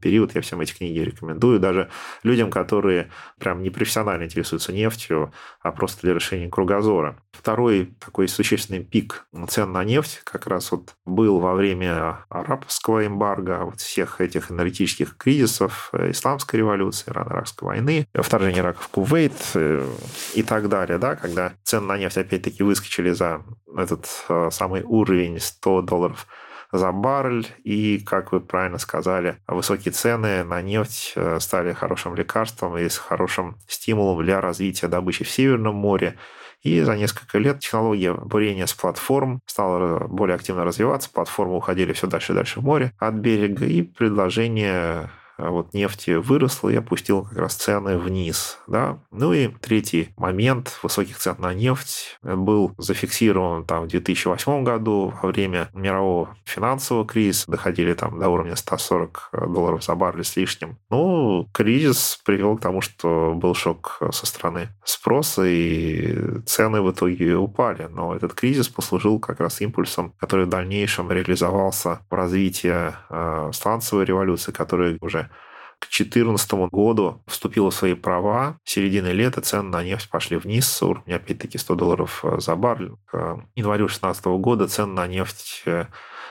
период. 0.00 0.34
Я 0.34 0.40
всем 0.40 0.60
эти 0.60 0.72
книги 0.72 0.98
рекомендую. 0.98 1.60
Даже 1.60 1.90
людям, 2.22 2.50
которые 2.50 3.10
прям 3.38 3.62
не 3.62 3.70
профессионально 3.70 4.24
интересуются 4.24 4.72
нефтью, 4.72 5.32
а 5.60 5.72
просто 5.72 6.02
для 6.02 6.14
решения 6.14 6.48
кругозора. 6.48 7.20
Второй 7.32 7.94
такой 8.04 8.28
существенный 8.28 8.82
пик 8.82 9.26
цен 9.48 9.72
на 9.72 9.84
нефть 9.84 10.20
как 10.24 10.46
раз 10.46 10.72
вот 10.72 10.94
был 11.04 11.40
во 11.40 11.54
время 11.54 12.24
арабского 12.28 13.06
эмбарго, 13.06 13.64
вот 13.64 13.80
всех 13.80 14.20
этих 14.20 14.50
энергетических 14.50 15.16
кризисов, 15.16 15.90
э, 15.92 16.10
исламской 16.10 16.58
революции, 16.58 17.10
ирано-иракской 17.10 17.66
войны, 17.66 18.06
вторжение 18.14 18.60
Ирака 18.60 18.80
в 18.80 18.88
Кувейт 18.88 19.32
э, 19.54 19.86
и 20.34 20.42
так 20.42 20.68
далее, 20.68 20.98
да, 20.98 21.16
когда 21.16 21.52
цены 21.62 21.86
на 21.86 21.98
нефть 21.98 22.18
опять-таки 22.18 22.62
выскочили 22.62 23.10
за 23.10 23.42
этот 23.76 24.06
э, 24.28 24.48
самый 24.50 24.82
уровень 24.82 25.38
100 25.40 25.82
долларов 25.82 26.26
за 26.74 26.92
баррель. 26.92 27.46
И, 27.62 27.98
как 27.98 28.32
вы 28.32 28.40
правильно 28.40 28.78
сказали, 28.78 29.38
высокие 29.46 29.92
цены 29.92 30.44
на 30.44 30.60
нефть 30.60 31.12
э, 31.16 31.38
стали 31.40 31.72
хорошим 31.72 32.14
лекарством 32.14 32.76
и 32.76 32.88
с 32.88 32.98
хорошим 32.98 33.56
стимулом 33.68 34.24
для 34.24 34.40
развития 34.40 34.88
добычи 34.88 35.24
в 35.24 35.30
Северном 35.30 35.76
море. 35.76 36.16
И 36.62 36.80
за 36.80 36.96
несколько 36.96 37.38
лет 37.38 37.60
технология 37.60 38.14
бурения 38.14 38.66
с 38.66 38.72
платформ 38.72 39.40
стала 39.46 40.06
более 40.08 40.34
активно 40.34 40.64
развиваться. 40.64 41.10
Платформы 41.12 41.56
уходили 41.56 41.92
все 41.92 42.06
дальше 42.06 42.32
и 42.32 42.34
дальше 42.34 42.60
в 42.60 42.64
море 42.64 42.92
от 42.98 43.14
берега. 43.14 43.66
И 43.66 43.82
предложение 43.82 45.10
вот 45.38 45.74
нефти 45.74 46.12
выросла 46.12 46.70
и 46.70 46.76
опустила 46.76 47.22
как 47.22 47.38
раз 47.38 47.54
цены 47.54 47.98
вниз. 47.98 48.58
Да? 48.66 48.98
Ну 49.10 49.32
и 49.32 49.48
третий 49.48 50.10
момент 50.16 50.78
высоких 50.82 51.18
цен 51.18 51.36
на 51.38 51.54
нефть 51.54 52.18
был 52.22 52.72
зафиксирован 52.78 53.64
там, 53.64 53.84
в 53.84 53.88
2008 53.88 54.64
году 54.64 55.12
во 55.22 55.28
время 55.28 55.68
мирового 55.72 56.36
финансового 56.44 57.06
кризиса. 57.06 57.50
Доходили 57.50 57.94
там 57.94 58.18
до 58.18 58.28
уровня 58.28 58.56
140 58.56 59.30
долларов 59.48 59.84
за 59.84 59.94
баррель 59.94 60.24
с 60.24 60.36
лишним. 60.36 60.78
Ну, 60.90 61.48
кризис 61.52 62.20
привел 62.24 62.56
к 62.56 62.60
тому, 62.60 62.80
что 62.80 63.34
был 63.34 63.54
шок 63.54 64.00
со 64.12 64.26
стороны 64.26 64.68
спроса, 64.84 65.44
и 65.44 66.40
цены 66.46 66.82
в 66.82 66.90
итоге 66.92 67.36
упали. 67.36 67.88
Но 67.90 68.14
этот 68.14 68.34
кризис 68.34 68.68
послужил 68.68 69.18
как 69.18 69.40
раз 69.40 69.60
импульсом, 69.60 70.12
который 70.18 70.46
в 70.46 70.50
дальнейшем 70.50 71.10
реализовался 71.10 72.00
в 72.10 72.14
развитии 72.14 72.92
э, 73.10 73.50
сланцевой 73.52 74.04
революции, 74.04 74.52
которая 74.52 74.96
уже 75.00 75.30
к 75.78 75.86
2014 75.86 76.52
году 76.70 77.22
вступила 77.26 77.70
в 77.70 77.74
свои 77.74 77.94
права. 77.94 78.58
В 78.64 78.70
середине 78.70 79.12
лета 79.12 79.40
цены 79.40 79.70
на 79.70 79.82
нефть 79.84 80.08
пошли 80.10 80.36
вниз 80.36 80.66
с 80.66 80.82
уровня, 80.82 81.16
опять-таки, 81.16 81.58
100 81.58 81.74
долларов 81.74 82.24
э, 82.24 82.38
за 82.38 82.56
баррель. 82.56 82.92
К 83.06 83.44
январю 83.54 83.86
2016 83.86 84.24
года 84.26 84.68
цены 84.68 84.94
на 84.94 85.06
нефть 85.06 85.62
э, 85.66 85.86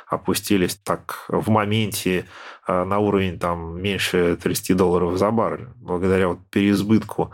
опустились 0.07 0.75
так 0.75 1.25
в 1.27 1.49
моменте 1.49 2.25
э, 2.67 2.83
на 2.83 2.99
уровень 2.99 3.39
там 3.39 3.81
меньше 3.81 4.37
30 4.41 4.75
долларов 4.75 5.17
за 5.17 5.31
баррель, 5.31 5.69
благодаря 5.75 6.29
вот 6.29 6.39
переизбытку 6.49 7.31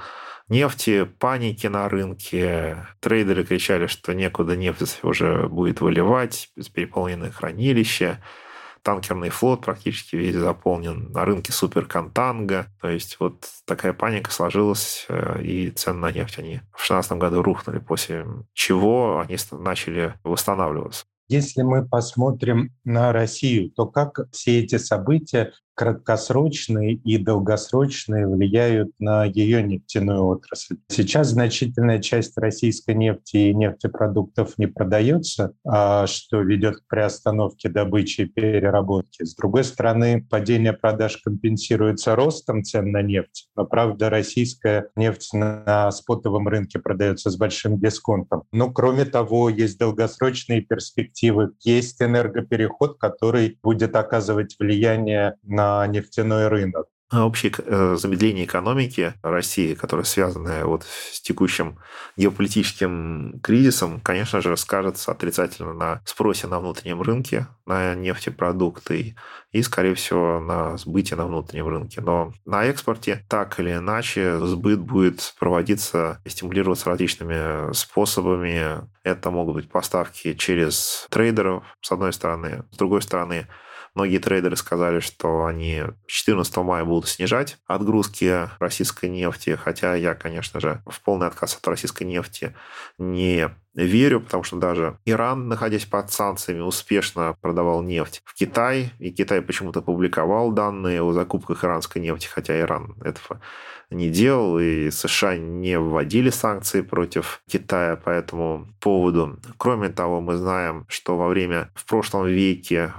нефти, 0.49 1.05
паники 1.05 1.67
на 1.67 1.87
рынке. 1.87 2.87
Трейдеры 2.99 3.43
кричали, 3.43 3.87
что 3.87 4.13
некуда 4.13 4.55
нефть 4.55 4.99
уже 5.03 5.47
будет 5.47 5.81
выливать, 5.81 6.49
переполненные 6.73 7.31
хранилища 7.31 8.21
танкерный 8.81 9.29
флот 9.29 9.61
практически 9.61 10.15
весь 10.15 10.35
заполнен, 10.35 11.11
на 11.11 11.25
рынке 11.25 11.51
суперконтанга. 11.51 12.67
То 12.81 12.89
есть 12.89 13.17
вот 13.19 13.47
такая 13.65 13.93
паника 13.93 14.31
сложилась, 14.31 15.05
э, 15.09 15.41
и 15.43 15.69
цены 15.71 15.99
на 15.99 16.11
нефть 16.11 16.39
они 16.39 16.57
в 16.73 16.79
2016 16.79 17.11
году 17.13 17.41
рухнули, 17.41 17.79
после 17.79 18.25
чего 18.53 19.19
они 19.19 19.37
начали 19.51 20.13
восстанавливаться. 20.23 21.05
Если 21.29 21.61
мы 21.61 21.87
посмотрим 21.87 22.73
на 22.83 23.13
Россию, 23.13 23.69
то 23.69 23.85
как 23.85 24.19
все 24.31 24.61
эти 24.61 24.79
события 24.79 25.53
краткосрочные 25.79 26.95
и 26.95 27.17
долгосрочные 27.17 28.27
влияют 28.27 28.91
на 28.99 29.23
ее 29.23 29.63
нефтяную 29.63 30.25
отрасль. 30.25 30.75
Сейчас 30.89 31.29
значительная 31.29 31.99
часть 31.99 32.37
российской 32.37 32.95
нефти 32.95 33.37
и 33.37 33.53
нефтепродуктов 33.53 34.57
не 34.57 34.67
продается, 34.67 35.53
а 35.65 36.05
что 36.05 36.41
ведет 36.41 36.79
к 36.79 36.87
приостановке 36.89 37.69
добычи 37.69 38.21
и 38.21 38.25
переработки. 38.25 39.23
С 39.23 39.35
другой 39.35 39.63
стороны, 39.63 40.27
падение 40.29 40.73
продаж 40.73 41.15
компенсируется 41.23 42.13
ростом 42.13 42.65
цен 42.65 42.91
на 42.91 43.01
нефть, 43.01 43.47
но, 43.55 43.65
правда, 43.65 44.09
российская 44.09 44.89
нефть 44.97 45.31
на 45.31 45.89
спотовом 45.91 46.49
рынке 46.49 46.79
продается 46.79 47.29
с 47.29 47.37
большим 47.37 47.79
дисконтом. 47.79 48.43
Но, 48.51 48.69
кроме 48.69 49.05
того, 49.05 49.47
есть 49.47 49.79
долгосрочные 49.79 50.59
перспективы, 50.59 51.51
есть 51.61 52.01
энергопереход, 52.01 52.97
который 52.99 53.57
будет 53.63 53.95
оказывать 53.95 54.57
влияние 54.59 55.35
на 55.43 55.68
нефтяной 55.87 56.47
рынок. 56.47 56.87
общее 57.11 57.51
э, 57.57 57.95
замедление 57.97 58.45
экономики 58.45 59.13
России, 59.23 59.73
которое 59.73 60.03
связано 60.03 60.65
вот 60.65 60.83
с 60.83 61.19
текущим 61.21 61.79
геополитическим 62.17 63.39
кризисом, 63.41 63.99
конечно 63.99 64.41
же, 64.41 64.55
скажется 64.57 65.11
отрицательно 65.11 65.73
на 65.73 66.01
спросе 66.05 66.45
на 66.47 66.59
внутреннем 66.59 67.01
рынке, 67.01 67.47
на 67.65 67.95
нефтепродукты 67.95 69.15
и, 69.51 69.61
скорее 69.63 69.95
всего, 69.95 70.39
на 70.39 70.77
сбыте 70.77 71.15
на 71.15 71.25
внутреннем 71.25 71.67
рынке. 71.67 72.01
Но 72.01 72.31
на 72.45 72.65
экспорте 72.65 73.25
так 73.27 73.59
или 73.59 73.73
иначе 73.73 74.37
сбыт 74.45 74.79
будет 74.79 75.33
проводиться 75.39 76.21
и 76.25 76.29
стимулироваться 76.29 76.89
различными 76.89 77.73
способами. 77.73 78.87
Это 79.03 79.31
могут 79.31 79.55
быть 79.55 79.71
поставки 79.71 80.33
через 80.35 81.07
трейдеров, 81.09 81.63
с 81.81 81.91
одной 81.91 82.13
стороны. 82.13 82.65
С 82.71 82.77
другой 82.77 83.01
стороны, 83.01 83.47
Многие 83.95 84.19
трейдеры 84.19 84.55
сказали, 84.55 84.99
что 84.99 85.45
они 85.45 85.83
14 86.07 86.57
мая 86.57 86.85
будут 86.85 87.09
снижать 87.09 87.57
отгрузки 87.65 88.49
российской 88.59 89.09
нефти, 89.09 89.55
хотя 89.55 89.95
я, 89.95 90.15
конечно 90.15 90.59
же, 90.59 90.81
в 90.85 91.01
полный 91.01 91.27
отказ 91.27 91.55
от 91.55 91.67
российской 91.67 92.03
нефти 92.03 92.55
не 92.97 93.49
верю, 93.73 94.21
потому 94.21 94.43
что 94.43 94.57
даже 94.57 94.97
Иран, 95.05 95.47
находясь 95.47 95.85
под 95.85 96.11
санкциями, 96.11 96.61
успешно 96.61 97.35
продавал 97.41 97.81
нефть 97.81 98.21
в 98.25 98.33
Китай, 98.33 98.91
и 98.99 99.11
Китай 99.11 99.41
почему-то 99.41 99.81
публиковал 99.81 100.51
данные 100.51 101.01
о 101.01 101.13
закупках 101.13 101.63
иранской 101.63 102.01
нефти, 102.01 102.27
хотя 102.27 102.59
Иран 102.59 102.95
этого 103.03 103.41
не 103.89 104.09
делал, 104.09 104.59
и 104.59 104.91
США 104.91 105.37
не 105.37 105.79
вводили 105.79 106.29
санкции 106.29 106.81
против 106.81 107.41
Китая 107.47 107.95
по 107.95 108.09
этому 108.09 108.67
поводу. 108.79 109.39
Кроме 109.57 109.89
того, 109.89 110.21
мы 110.21 110.35
знаем, 110.35 110.85
что 110.87 111.17
во 111.17 111.27
время, 111.27 111.71
в 111.73 111.85
прошлом 111.85 112.27
веке, 112.27 112.93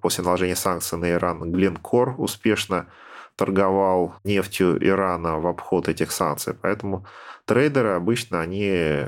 после 0.00 0.22
наложения 0.22 0.56
санкций 0.56 0.98
на 0.98 1.10
Иран, 1.10 1.50
Гленкор 1.50 2.14
успешно 2.18 2.86
торговал 3.34 4.14
нефтью 4.24 4.78
Ирана 4.84 5.38
в 5.38 5.46
обход 5.46 5.88
этих 5.88 6.12
санкций. 6.12 6.54
Поэтому 6.54 7.06
трейдеры 7.44 7.90
обычно, 7.90 8.40
они 8.40 9.06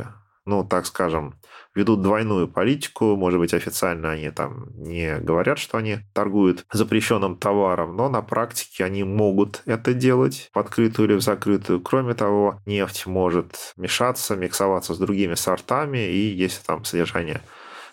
ну, 0.48 0.64
так 0.64 0.86
скажем, 0.86 1.34
ведут 1.74 2.00
двойную 2.00 2.48
политику. 2.48 3.16
Может 3.16 3.38
быть, 3.38 3.52
официально 3.52 4.12
они 4.12 4.30
там 4.30 4.66
не 4.76 5.18
говорят, 5.18 5.58
что 5.58 5.76
они 5.76 5.98
торгуют 6.14 6.64
запрещенным 6.72 7.36
товаром, 7.36 7.94
но 7.96 8.08
на 8.08 8.22
практике 8.22 8.84
они 8.84 9.04
могут 9.04 9.62
это 9.66 9.92
делать 9.92 10.48
в 10.54 10.58
открытую 10.58 11.08
или 11.08 11.16
в 11.16 11.20
закрытую. 11.20 11.82
Кроме 11.82 12.14
того, 12.14 12.60
нефть 12.64 13.04
может 13.06 13.74
мешаться, 13.76 14.36
миксоваться 14.36 14.94
с 14.94 14.98
другими 14.98 15.34
сортами, 15.34 15.98
и 16.08 16.34
если 16.34 16.62
там 16.64 16.84
содержание 16.84 17.42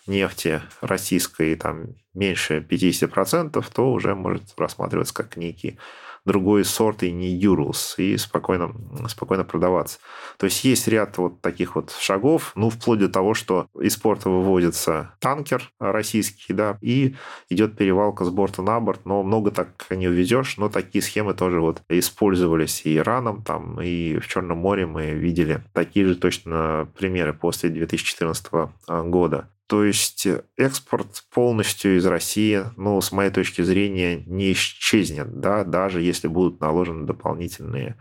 нефти 0.08 0.62
российской 0.80 1.56
там 1.56 1.88
меньше 2.14 2.66
50%, 2.68 3.66
то 3.74 3.92
уже 3.92 4.16
может 4.16 4.44
рассматриваться 4.58 5.14
как 5.14 5.36
некий 5.36 5.78
другой 6.26 6.66
сорт 6.66 7.04
и 7.04 7.12
не 7.12 7.40
Urals, 7.40 7.96
и 7.98 8.18
спокойно, 8.18 8.74
спокойно 9.08 9.44
продаваться. 9.44 10.00
То 10.38 10.46
есть 10.46 10.64
есть 10.64 10.88
ряд 10.88 11.18
вот 11.18 11.42
таких 11.42 11.76
вот 11.76 11.92
шагов, 11.92 12.52
ну, 12.56 12.70
вплоть 12.70 13.00
до 13.00 13.10
того, 13.10 13.34
что 13.34 13.68
из 13.80 13.96
порта 13.96 14.30
выводится 14.30 15.12
танкер 15.20 15.72
российский, 15.80 16.54
да, 16.54 16.78
и 16.82 17.16
идет 17.50 17.78
перевалка 17.78 18.26
с 18.26 18.30
борта 18.30 18.62
на 18.62 18.80
борт, 18.80 19.06
но 19.06 19.24
много 19.24 19.52
так 19.52 19.86
не 19.90 20.08
увезешь, 20.08 20.58
но 20.58 20.70
такие 20.70 21.02
схемы 21.02 21.34
тоже 21.34 21.62
вот 21.62 21.82
использовались 21.90 22.86
и 22.86 22.98
Ираном, 22.98 23.44
там, 23.44 23.80
и 23.82 24.18
в 24.20 24.28
Черном 24.28 24.58
море 24.58 24.86
мы 24.86 25.12
видели 25.12 25.64
такие 25.74 26.06
же 26.06 26.16
точно 26.16 26.88
примеры 26.98 27.34
после 27.34 27.70
2014 27.70 28.52
года. 28.88 29.50
То 29.68 29.84
есть 29.84 30.28
экспорт 30.58 31.24
полностью 31.34 31.98
из 31.98 32.06
России, 32.06 32.64
ну, 32.78 33.02
с 33.02 33.12
моей 33.12 33.32
точки 33.32 33.62
зрения, 33.64 34.24
не 34.26 34.54
исчезнет, 34.54 35.40
да, 35.40 35.64
даже 35.64 36.02
если 36.02 36.28
будут 36.28 36.62
наложены 36.62 37.06
дополнительные 37.06 37.98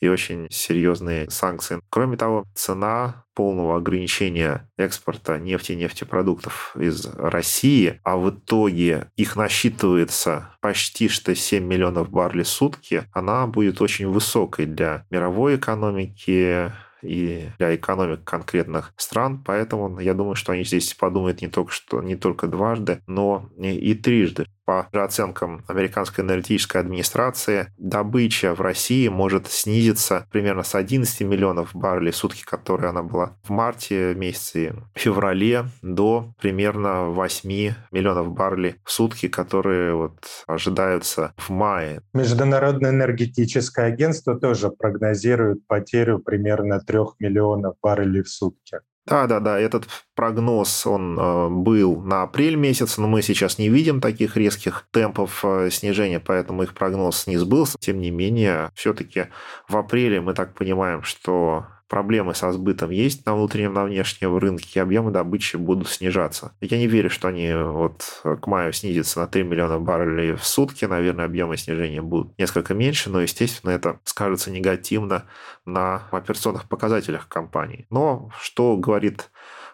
и 0.00 0.08
очень 0.08 0.46
серьезные 0.50 1.28
санкции. 1.30 1.80
Кроме 1.90 2.16
того, 2.16 2.44
цена 2.54 3.24
полного 3.34 3.76
ограничения 3.76 4.68
экспорта 4.76 5.38
нефти 5.38 5.72
и 5.72 5.76
нефтепродуктов 5.76 6.76
из 6.78 7.06
России, 7.06 8.00
а 8.04 8.16
в 8.16 8.30
итоге 8.30 9.10
их 9.16 9.36
насчитывается 9.36 10.56
почти 10.60 11.08
что 11.08 11.34
7 11.34 11.64
миллионов 11.64 12.10
баррелей 12.10 12.44
в 12.44 12.48
сутки, 12.48 13.04
она 13.12 13.46
будет 13.46 13.80
очень 13.80 14.08
высокой 14.08 14.66
для 14.66 15.04
мировой 15.10 15.56
экономики, 15.56 16.72
и 17.02 17.48
для 17.58 17.74
экономик 17.76 18.24
конкретных 18.24 18.92
стран. 18.96 19.42
Поэтому 19.44 19.98
я 20.00 20.14
думаю, 20.14 20.34
что 20.34 20.52
они 20.52 20.64
здесь 20.64 20.94
подумают 20.94 21.42
не 21.42 21.48
только, 21.48 21.72
что, 21.72 22.02
не 22.02 22.16
только 22.16 22.46
дважды, 22.46 23.02
но 23.06 23.50
и, 23.58 23.94
трижды 23.94 24.46
по 24.68 24.86
оценкам 24.92 25.64
американской 25.66 26.22
энергетической 26.22 26.76
администрации, 26.76 27.68
добыча 27.78 28.54
в 28.54 28.60
России 28.60 29.08
может 29.08 29.46
снизиться 29.46 30.26
примерно 30.30 30.62
с 30.62 30.74
11 30.74 31.22
миллионов 31.22 31.74
баррелей 31.74 32.12
в 32.12 32.16
сутки, 32.16 32.44
которые 32.44 32.90
она 32.90 33.02
была 33.02 33.38
в 33.44 33.48
марте 33.48 34.14
месяце, 34.14 34.74
феврале, 34.94 35.64
до 35.80 36.34
примерно 36.38 37.06
8 37.06 37.48
миллионов 37.92 38.34
баррелей 38.34 38.74
в 38.84 38.90
сутки, 38.90 39.28
которые 39.28 39.94
вот 39.94 40.18
ожидаются 40.46 41.32
в 41.38 41.48
мае. 41.48 42.02
Международное 42.12 42.90
энергетическое 42.90 43.86
агентство 43.86 44.38
тоже 44.38 44.68
прогнозирует 44.68 45.66
потерю 45.66 46.18
примерно 46.18 46.78
3 46.80 46.98
миллионов 47.20 47.76
баррелей 47.80 48.22
в 48.22 48.28
сутки. 48.28 48.80
Да, 49.08 49.26
да, 49.26 49.40
да, 49.40 49.58
этот 49.58 49.88
прогноз, 50.14 50.86
он 50.86 51.18
э, 51.18 51.48
был 51.48 52.02
на 52.02 52.22
апрель 52.24 52.56
месяц, 52.56 52.98
но 52.98 53.08
мы 53.08 53.22
сейчас 53.22 53.56
не 53.58 53.70
видим 53.70 54.02
таких 54.02 54.36
резких 54.36 54.86
темпов 54.90 55.42
э, 55.44 55.70
снижения, 55.70 56.20
поэтому 56.20 56.62
их 56.62 56.74
прогноз 56.74 57.26
не 57.26 57.38
сбылся. 57.38 57.78
Тем 57.78 58.00
не 58.00 58.10
менее, 58.10 58.70
все-таки 58.74 59.28
в 59.66 59.76
апреле 59.78 60.20
мы 60.20 60.34
так 60.34 60.54
понимаем, 60.54 61.02
что 61.02 61.66
проблемы 61.88 62.34
со 62.34 62.52
сбытом 62.52 62.90
есть 62.90 63.26
на 63.26 63.34
внутреннем, 63.34 63.74
на 63.74 63.84
внешнем 63.84 64.36
рынке, 64.36 64.70
и 64.74 64.78
объемы 64.82 65.10
добычи 65.10 65.56
будут 65.56 65.88
снижаться. 65.88 66.52
Я 66.60 66.78
не 66.78 66.86
верю, 66.86 67.10
что 67.10 67.28
они 67.28 67.52
вот 67.52 68.22
к 68.22 68.46
маю 68.46 68.72
снизятся 68.72 69.20
на 69.20 69.26
3 69.26 69.42
миллиона 69.42 69.78
баррелей 69.78 70.34
в 70.34 70.44
сутки. 70.44 70.84
Наверное, 70.84 71.24
объемы 71.24 71.56
снижения 71.56 72.02
будут 72.02 72.38
несколько 72.38 72.74
меньше, 72.74 73.10
но, 73.10 73.20
естественно, 73.20 73.70
это 73.70 73.98
скажется 74.04 74.50
негативно 74.50 75.24
на 75.64 76.02
операционных 76.10 76.68
показателях 76.68 77.28
компании. 77.28 77.86
Но 77.90 78.30
что 78.38 78.76
говорит 78.76 79.30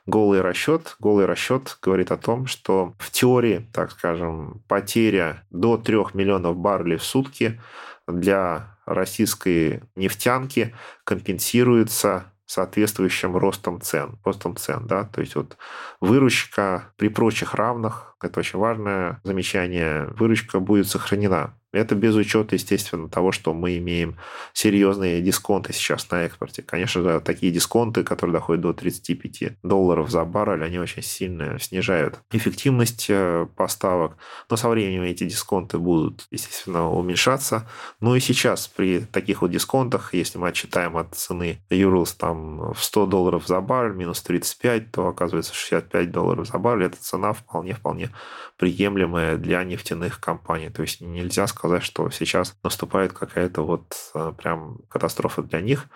голый 0.06 0.40
расчет. 0.40 0.96
Голый 1.00 1.26
расчет 1.26 1.78
говорит 1.82 2.12
о 2.12 2.16
том, 2.16 2.46
что 2.46 2.94
в 2.98 3.10
теории, 3.10 3.68
так 3.72 3.90
скажем, 3.90 4.62
потеря 4.68 5.44
до 5.50 5.76
3 5.76 5.96
миллионов 6.14 6.56
баррелей 6.56 6.96
в 6.96 7.04
сутки 7.04 7.60
для 8.06 8.73
российской 8.86 9.82
нефтянки 9.96 10.74
компенсируется 11.04 12.32
соответствующим 12.46 13.36
ростом 13.36 13.80
цен, 13.80 14.18
ростом 14.24 14.56
цен, 14.56 14.86
да, 14.86 15.04
то 15.04 15.20
есть 15.20 15.34
вот 15.34 15.56
выручка 16.00 16.92
при 16.96 17.08
прочих 17.08 17.54
равных, 17.54 18.16
это 18.22 18.40
очень 18.40 18.58
важное 18.58 19.20
замечание, 19.24 20.06
выручка 20.16 20.60
будет 20.60 20.86
сохранена 20.88 21.58
это 21.74 21.94
без 21.94 22.14
учета, 22.14 22.54
естественно, 22.54 23.08
того, 23.08 23.32
что 23.32 23.52
мы 23.52 23.76
имеем 23.78 24.16
серьезные 24.52 25.20
дисконты 25.20 25.72
сейчас 25.72 26.10
на 26.10 26.24
экспорте. 26.24 26.62
Конечно 26.62 27.02
же, 27.02 27.20
такие 27.20 27.52
дисконты, 27.52 28.04
которые 28.04 28.34
доходят 28.34 28.62
до 28.62 28.72
35 28.72 29.58
долларов 29.62 30.10
за 30.10 30.24
баррель, 30.24 30.64
они 30.64 30.78
очень 30.78 31.02
сильно 31.02 31.58
снижают 31.58 32.20
эффективность 32.32 33.06
э, 33.08 33.46
поставок. 33.56 34.16
Но 34.50 34.56
со 34.56 34.68
временем 34.68 35.02
эти 35.02 35.24
дисконты 35.24 35.78
будут, 35.78 36.26
естественно, 36.30 36.90
уменьшаться. 36.90 37.68
Ну 38.00 38.14
и 38.14 38.20
сейчас 38.20 38.68
при 38.68 39.00
таких 39.00 39.42
вот 39.42 39.50
дисконтах, 39.50 40.14
если 40.14 40.38
мы 40.38 40.48
отчитаем 40.48 40.96
от 40.96 41.14
цены 41.14 41.60
Urals 41.70 42.14
там 42.16 42.72
в 42.72 42.82
100 42.82 43.06
долларов 43.06 43.46
за 43.46 43.60
баррель, 43.60 43.94
минус 43.94 44.22
35, 44.22 44.92
то 44.92 45.08
оказывается 45.08 45.54
65 45.54 46.10
долларов 46.10 46.46
за 46.46 46.58
баррель. 46.58 46.86
Эта 46.86 46.96
цена 46.96 47.32
вполне-вполне 47.32 48.10
приемлемая 48.56 49.36
для 49.36 49.64
нефтяных 49.64 50.20
компаний. 50.20 50.70
То 50.70 50.82
есть 50.82 51.00
нельзя 51.00 51.46
сказать, 51.46 51.63
сказать, 51.64 51.82
что 51.82 52.10
сейчас 52.10 52.54
наступает 52.62 53.14
какая-то 53.14 53.62
вот 53.62 53.94
э, 54.14 54.32
прям 54.36 54.78
катастрофа 54.90 55.42
для 55.42 55.62
них 55.62 55.88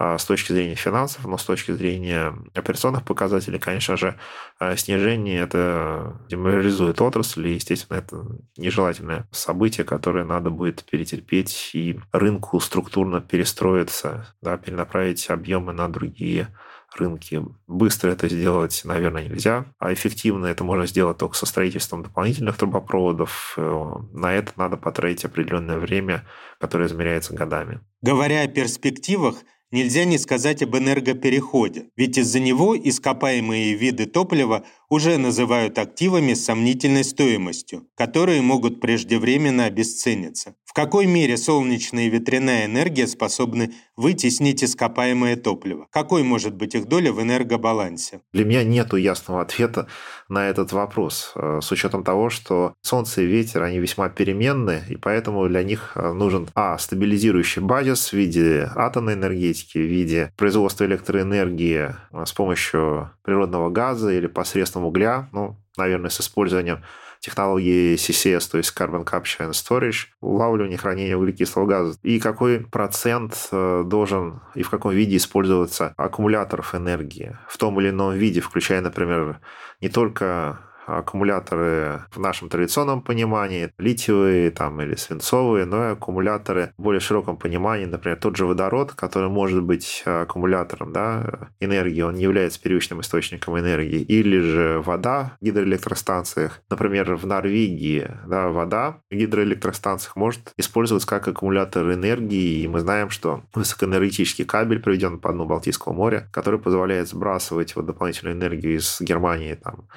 а 0.00 0.16
с 0.16 0.24
точки 0.24 0.52
зрения 0.52 0.76
финансов, 0.76 1.24
но 1.24 1.36
с 1.36 1.44
точки 1.44 1.72
зрения 1.72 2.32
операционных 2.54 3.02
показателей, 3.02 3.58
конечно 3.58 3.96
же, 3.96 4.16
э, 4.60 4.76
снижение 4.76 5.40
это 5.40 6.20
деморализует 6.28 7.00
отрасль, 7.00 7.48
и, 7.48 7.54
естественно, 7.54 7.98
это 7.98 8.24
нежелательное 8.56 9.26
событие, 9.32 9.84
которое 9.84 10.24
надо 10.24 10.50
будет 10.50 10.84
перетерпеть 10.84 11.70
и 11.72 11.98
рынку 12.12 12.60
структурно 12.60 13.20
перестроиться, 13.20 14.32
да, 14.40 14.56
перенаправить 14.56 15.28
объемы 15.30 15.72
на 15.72 15.88
другие 15.88 16.56
рынке. 16.96 17.44
Быстро 17.66 18.10
это 18.10 18.28
сделать, 18.28 18.80
наверное, 18.84 19.28
нельзя, 19.28 19.66
а 19.78 19.92
эффективно 19.92 20.46
это 20.46 20.64
можно 20.64 20.86
сделать 20.86 21.18
только 21.18 21.36
со 21.36 21.46
строительством 21.46 22.02
дополнительных 22.02 22.56
трубопроводов. 22.56 23.54
Э, 23.56 23.94
на 24.12 24.32
это 24.32 24.52
надо 24.56 24.76
потратить 24.76 25.24
определенное 25.24 25.78
время, 25.78 26.26
которое 26.60 26.88
измеряется 26.88 27.34
годами. 27.34 27.80
Говоря 28.02 28.42
о 28.42 28.48
перспективах, 28.48 29.36
Нельзя 29.70 30.06
не 30.06 30.16
сказать 30.16 30.62
об 30.62 30.74
энергопереходе, 30.76 31.90
ведь 31.94 32.16
из-за 32.16 32.40
него 32.40 32.74
ископаемые 32.74 33.74
виды 33.74 34.06
топлива 34.06 34.64
уже 34.88 35.18
называют 35.18 35.78
активами 35.78 36.34
с 36.34 36.44
сомнительной 36.44 37.04
стоимостью, 37.04 37.86
которые 37.96 38.42
могут 38.42 38.80
преждевременно 38.80 39.64
обесцениться. 39.66 40.54
В 40.64 40.74
какой 40.74 41.06
мере 41.06 41.36
солнечная 41.36 42.04
и 42.04 42.10
ветряная 42.10 42.66
энергия 42.66 43.06
способны 43.06 43.72
вытеснить 43.96 44.62
ископаемое 44.62 45.36
топливо? 45.36 45.86
Какой 45.90 46.22
может 46.22 46.54
быть 46.54 46.74
их 46.74 46.86
доля 46.86 47.10
в 47.12 47.22
энергобалансе? 47.22 48.20
Для 48.32 48.44
меня 48.44 48.64
нет 48.64 48.92
ясного 48.92 49.40
ответа 49.40 49.88
на 50.28 50.46
этот 50.46 50.72
вопрос, 50.72 51.32
э, 51.34 51.60
с 51.62 51.72
учетом 51.72 52.04
того, 52.04 52.28
что 52.30 52.74
солнце 52.82 53.22
и 53.22 53.26
ветер, 53.26 53.62
они 53.62 53.78
весьма 53.78 54.08
переменны, 54.10 54.82
и 54.88 54.96
поэтому 54.96 55.48
для 55.48 55.62
них 55.62 55.92
э, 55.94 56.12
нужен, 56.12 56.48
а, 56.54 56.76
стабилизирующий 56.78 57.62
базис 57.62 58.10
в 58.10 58.12
виде 58.12 58.70
атомной 58.74 59.14
энергетики, 59.14 59.78
в 59.78 59.90
виде 59.90 60.32
производства 60.36 60.84
электроэнергии 60.84 61.94
э, 62.12 62.24
с 62.26 62.32
помощью 62.32 63.10
природного 63.22 63.70
газа 63.70 64.12
или 64.12 64.26
посредством 64.26 64.77
угля, 64.84 65.28
ну, 65.32 65.56
наверное, 65.76 66.10
с 66.10 66.20
использованием 66.20 66.82
технологии 67.20 67.96
CCS, 67.96 68.50
то 68.50 68.58
есть 68.58 68.72
Carbon 68.76 69.04
Capture 69.04 69.48
and 69.48 69.50
Storage, 69.50 70.06
улавливание 70.20 70.78
хранения 70.78 71.16
углекислого 71.16 71.66
газа, 71.66 71.98
и 72.02 72.20
какой 72.20 72.60
процент 72.60 73.48
э, 73.50 73.82
должен 73.84 74.40
и 74.54 74.62
в 74.62 74.70
каком 74.70 74.92
виде 74.92 75.16
использоваться 75.16 75.94
аккумуляторов 75.96 76.74
энергии 76.74 77.36
в 77.48 77.58
том 77.58 77.80
или 77.80 77.90
ином 77.90 78.14
виде, 78.14 78.40
включая, 78.40 78.80
например, 78.80 79.40
не 79.80 79.88
только 79.88 80.60
аккумуляторы 80.88 82.02
в 82.10 82.18
нашем 82.18 82.48
традиционном 82.48 83.02
понимании, 83.02 83.72
литиевые 83.78 84.50
там, 84.50 84.80
или 84.80 84.94
свинцовые, 84.94 85.66
но 85.66 85.88
и 85.88 85.92
аккумуляторы 85.92 86.72
в 86.76 86.82
более 86.82 87.00
широком 87.00 87.36
понимании, 87.36 87.84
например, 87.84 88.18
тот 88.18 88.36
же 88.36 88.46
водород, 88.46 88.92
который 88.92 89.28
может 89.28 89.62
быть 89.62 90.02
аккумулятором 90.04 90.92
да, 90.92 91.50
энергии, 91.60 92.02
он 92.02 92.14
не 92.14 92.22
является 92.22 92.60
первичным 92.60 93.00
источником 93.00 93.58
энергии, 93.58 94.00
или 94.00 94.38
же 94.40 94.82
вода 94.84 95.36
в 95.40 95.44
гидроэлектростанциях. 95.44 96.62
Например, 96.70 97.14
в 97.14 97.26
Норвегии 97.26 98.10
да, 98.26 98.48
вода 98.48 99.00
в 99.10 99.14
гидроэлектростанциях 99.14 100.16
может 100.16 100.52
использоваться 100.56 101.08
как 101.08 101.28
аккумулятор 101.28 101.92
энергии, 101.92 102.62
и 102.62 102.68
мы 102.68 102.80
знаем, 102.80 103.10
что 103.10 103.42
высокоэнергетический 103.54 104.44
кабель 104.44 104.80
проведен 104.80 105.18
по 105.18 105.32
дну 105.32 105.46
Балтийского 105.46 105.92
моря, 105.92 106.28
который 106.32 106.58
позволяет 106.58 107.08
сбрасывать 107.08 107.76
вот 107.76 107.86
дополнительную 107.86 108.36
энергию 108.36 108.76
из 108.76 108.98
Германии 109.00 109.54
там, 109.54 109.88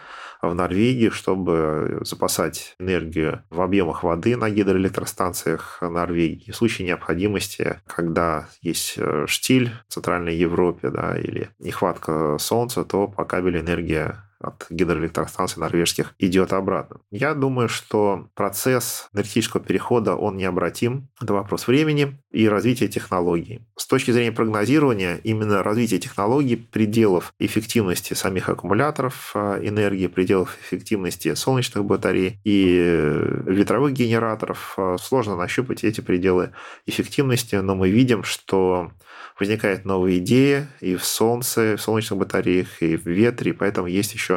в 0.41 0.55
Норвегии, 0.81 1.09
чтобы 1.09 1.99
запасать 2.01 2.75
энергию 2.79 3.43
в 3.51 3.61
объемах 3.61 4.03
воды 4.03 4.35
на 4.35 4.49
гидроэлектростанциях 4.49 5.77
Норвегии. 5.81 6.49
В 6.49 6.55
случае 6.55 6.87
необходимости, 6.87 7.79
когда 7.85 8.49
есть 8.63 8.95
э, 8.97 9.25
штиль 9.27 9.71
в 9.87 9.93
Центральной 9.93 10.35
Европе 10.35 10.89
да, 10.89 11.15
или 11.19 11.49
нехватка 11.59 12.37
солнца, 12.39 12.83
то 12.83 13.07
по 13.07 13.25
кабелю 13.25 13.59
энергия 13.61 14.23
от 14.41 14.65
гидроэлектростанций 14.69 15.59
норвежских 15.59 16.13
идет 16.19 16.53
обратно. 16.53 16.97
Я 17.11 17.33
думаю, 17.33 17.69
что 17.69 18.27
процесс 18.35 19.09
энергетического 19.13 19.63
перехода, 19.63 20.15
он 20.15 20.37
необратим. 20.37 21.09
Это 21.21 21.33
вопрос 21.33 21.67
времени 21.67 22.17
и 22.31 22.47
развития 22.47 22.87
технологий. 22.87 23.61
С 23.75 23.85
точки 23.87 24.11
зрения 24.11 24.31
прогнозирования, 24.31 25.19
именно 25.23 25.63
развитие 25.63 25.99
технологий, 25.99 26.55
пределов 26.55 27.33
эффективности 27.39 28.13
самих 28.13 28.49
аккумуляторов 28.49 29.31
а, 29.35 29.59
энергии, 29.61 30.07
пределов 30.07 30.57
эффективности 30.61 31.33
солнечных 31.35 31.85
батарей 31.85 32.39
и 32.43 32.77
э, 32.79 33.43
ветровых 33.45 33.93
генераторов, 33.93 34.75
а, 34.77 34.97
сложно 34.97 35.35
нащупать 35.35 35.83
эти 35.83 36.01
пределы 36.01 36.51
эффективности, 36.85 37.55
но 37.55 37.75
мы 37.75 37.89
видим, 37.89 38.23
что 38.23 38.91
возникают 39.39 39.85
новые 39.85 40.19
идеи 40.19 40.67
и 40.79 40.95
в 40.95 41.03
солнце, 41.03 41.75
в 41.77 41.81
солнечных 41.81 42.19
батареях, 42.19 42.81
и 42.81 42.95
в 42.95 43.05
ветре, 43.07 43.53
поэтому 43.53 43.87
есть 43.87 44.13
еще 44.13 44.30